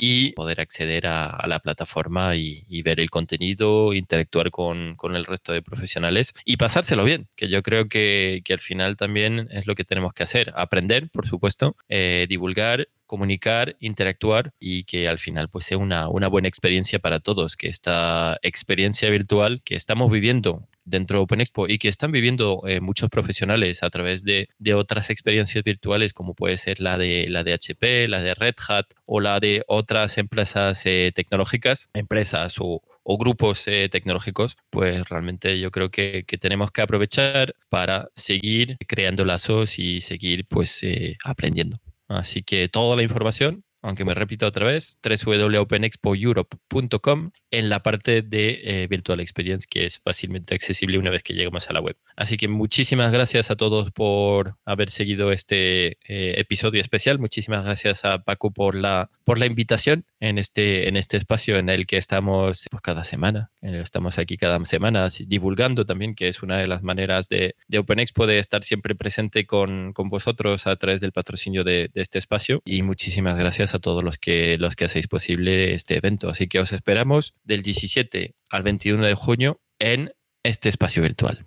y 0.00 0.32
poder 0.32 0.62
acceder 0.62 1.06
a, 1.06 1.46
la 1.46 1.60
plataforma 1.60 2.34
y, 2.34 2.82
ver 2.82 2.98
el 3.00 3.10
contenido, 3.10 3.92
interactuar 3.92 4.50
con, 4.50 4.96
con, 4.96 5.14
el 5.14 5.26
resto 5.26 5.52
de 5.52 5.60
profesionales 5.60 6.32
y 6.46 6.56
pasárselo 6.56 7.04
bien, 7.04 7.28
que 7.36 7.48
yo 7.48 7.62
creo 7.62 7.88
que, 7.88 8.40
que, 8.44 8.54
al 8.54 8.58
final 8.58 8.96
también 8.96 9.48
es 9.50 9.66
lo 9.66 9.74
que 9.74 9.84
tenemos 9.84 10.14
que 10.14 10.22
hacer, 10.22 10.52
aprender, 10.56 11.10
por 11.10 11.26
supuesto, 11.26 11.76
eh, 11.88 12.26
divulgar 12.28 12.88
comunicar, 13.10 13.76
interactuar 13.80 14.52
y 14.60 14.84
que 14.84 15.08
al 15.08 15.18
final 15.18 15.48
pues 15.48 15.64
sea 15.64 15.78
una, 15.78 16.08
una 16.08 16.28
buena 16.28 16.46
experiencia 16.46 17.00
para 17.00 17.18
todos, 17.18 17.56
que 17.56 17.66
esta 17.66 18.38
experiencia 18.42 19.10
virtual 19.10 19.62
que 19.64 19.74
estamos 19.74 20.12
viviendo 20.12 20.68
dentro 20.84 21.18
de 21.18 21.24
Open 21.24 21.40
Expo 21.40 21.68
y 21.68 21.78
que 21.78 21.88
están 21.88 22.12
viviendo 22.12 22.62
eh, 22.66 22.80
muchos 22.80 23.10
profesionales 23.10 23.82
a 23.82 23.90
través 23.90 24.24
de, 24.24 24.48
otras 24.74 25.10
experiencias 25.10 25.64
virtuales 25.64 26.12
como 26.12 26.34
puede 26.34 26.56
ser 26.56 26.80
la 26.80 26.96
de, 26.96 27.26
la 27.28 27.42
de 27.42 27.52
HP, 27.54 28.06
la 28.08 28.22
de 28.22 28.34
Red 28.34 28.54
Hat 28.68 28.86
o 29.04 29.20
la 29.20 29.40
de 29.40 29.64
otras 29.66 30.16
empresas 30.16 30.86
eh, 30.86 31.12
tecnológicas, 31.14 31.90
empresas 31.92 32.56
o, 32.60 32.82
o 33.02 33.18
grupos 33.18 33.66
eh, 33.66 33.88
tecnológicos, 33.90 34.56
pues 34.70 35.08
realmente 35.08 35.58
yo 35.58 35.70
creo 35.70 35.90
que, 35.90 36.24
que, 36.26 36.38
tenemos 36.38 36.70
que 36.70 36.82
aprovechar 36.82 37.54
para 37.68 38.08
seguir 38.14 38.76
creando 38.86 39.24
lazos 39.24 39.78
y 39.78 40.00
seguir 40.00 40.46
pues 40.46 40.82
aprendiendo. 41.24 41.76
Así 42.08 42.42
que 42.42 42.68
toda 42.68 42.96
la 42.96 43.02
información 43.02 43.64
aunque 43.82 44.04
me 44.04 44.14
repito 44.14 44.46
otra 44.46 44.66
vez, 44.66 44.98
www.openexpoeurope.com 45.02 47.30
en 47.50 47.68
la 47.68 47.82
parte 47.82 48.22
de 48.22 48.60
eh, 48.62 48.86
Virtual 48.88 49.20
Experience, 49.20 49.66
que 49.68 49.86
es 49.86 49.98
fácilmente 49.98 50.54
accesible 50.54 50.98
una 50.98 51.10
vez 51.10 51.22
que 51.22 51.34
lleguemos 51.34 51.68
a 51.70 51.72
la 51.72 51.80
web. 51.80 51.96
Así 52.16 52.36
que 52.36 52.48
muchísimas 52.48 53.12
gracias 53.12 53.50
a 53.50 53.56
todos 53.56 53.90
por 53.90 54.56
haber 54.64 54.90
seguido 54.90 55.32
este 55.32 55.98
eh, 56.08 56.34
episodio 56.38 56.80
especial. 56.80 57.18
Muchísimas 57.18 57.64
gracias 57.64 58.04
a 58.04 58.22
Paco 58.22 58.52
por 58.52 58.74
la, 58.74 59.10
por 59.24 59.38
la 59.38 59.46
invitación 59.46 60.04
en 60.20 60.38
este, 60.38 60.88
en 60.88 60.96
este 60.96 61.16
espacio 61.16 61.56
en 61.56 61.68
el 61.68 61.86
que 61.86 61.96
estamos 61.96 62.66
pues, 62.70 62.82
cada 62.82 63.04
semana. 63.04 63.50
Estamos 63.62 64.18
aquí 64.18 64.36
cada 64.36 64.62
semana 64.64 65.08
divulgando 65.26 65.86
también, 65.86 66.14
que 66.14 66.28
es 66.28 66.42
una 66.42 66.58
de 66.58 66.66
las 66.66 66.82
maneras 66.82 67.28
de, 67.28 67.56
de 67.68 67.78
Open 67.78 67.98
Expo 67.98 68.28
estar 68.28 68.62
siempre 68.62 68.94
presente 68.94 69.46
con, 69.46 69.92
con 69.92 70.08
vosotros 70.08 70.66
a 70.66 70.76
través 70.76 71.00
del 71.00 71.12
patrocinio 71.12 71.64
de, 71.64 71.90
de 71.92 72.00
este 72.00 72.18
espacio. 72.18 72.62
Y 72.64 72.82
muchísimas 72.82 73.36
gracias 73.36 73.74
a 73.74 73.78
todos 73.78 74.04
los 74.04 74.18
que, 74.18 74.58
los 74.58 74.76
que 74.76 74.84
hacéis 74.84 75.08
posible 75.08 75.72
este 75.74 75.96
evento. 75.96 76.28
Así 76.28 76.46
que 76.46 76.60
os 76.60 76.72
esperamos 76.72 77.34
del 77.42 77.62
17 77.62 78.34
al 78.50 78.62
21 78.62 79.06
de 79.06 79.14
junio 79.14 79.60
en 79.78 80.12
este 80.42 80.68
espacio 80.68 81.02
virtual. 81.02 81.46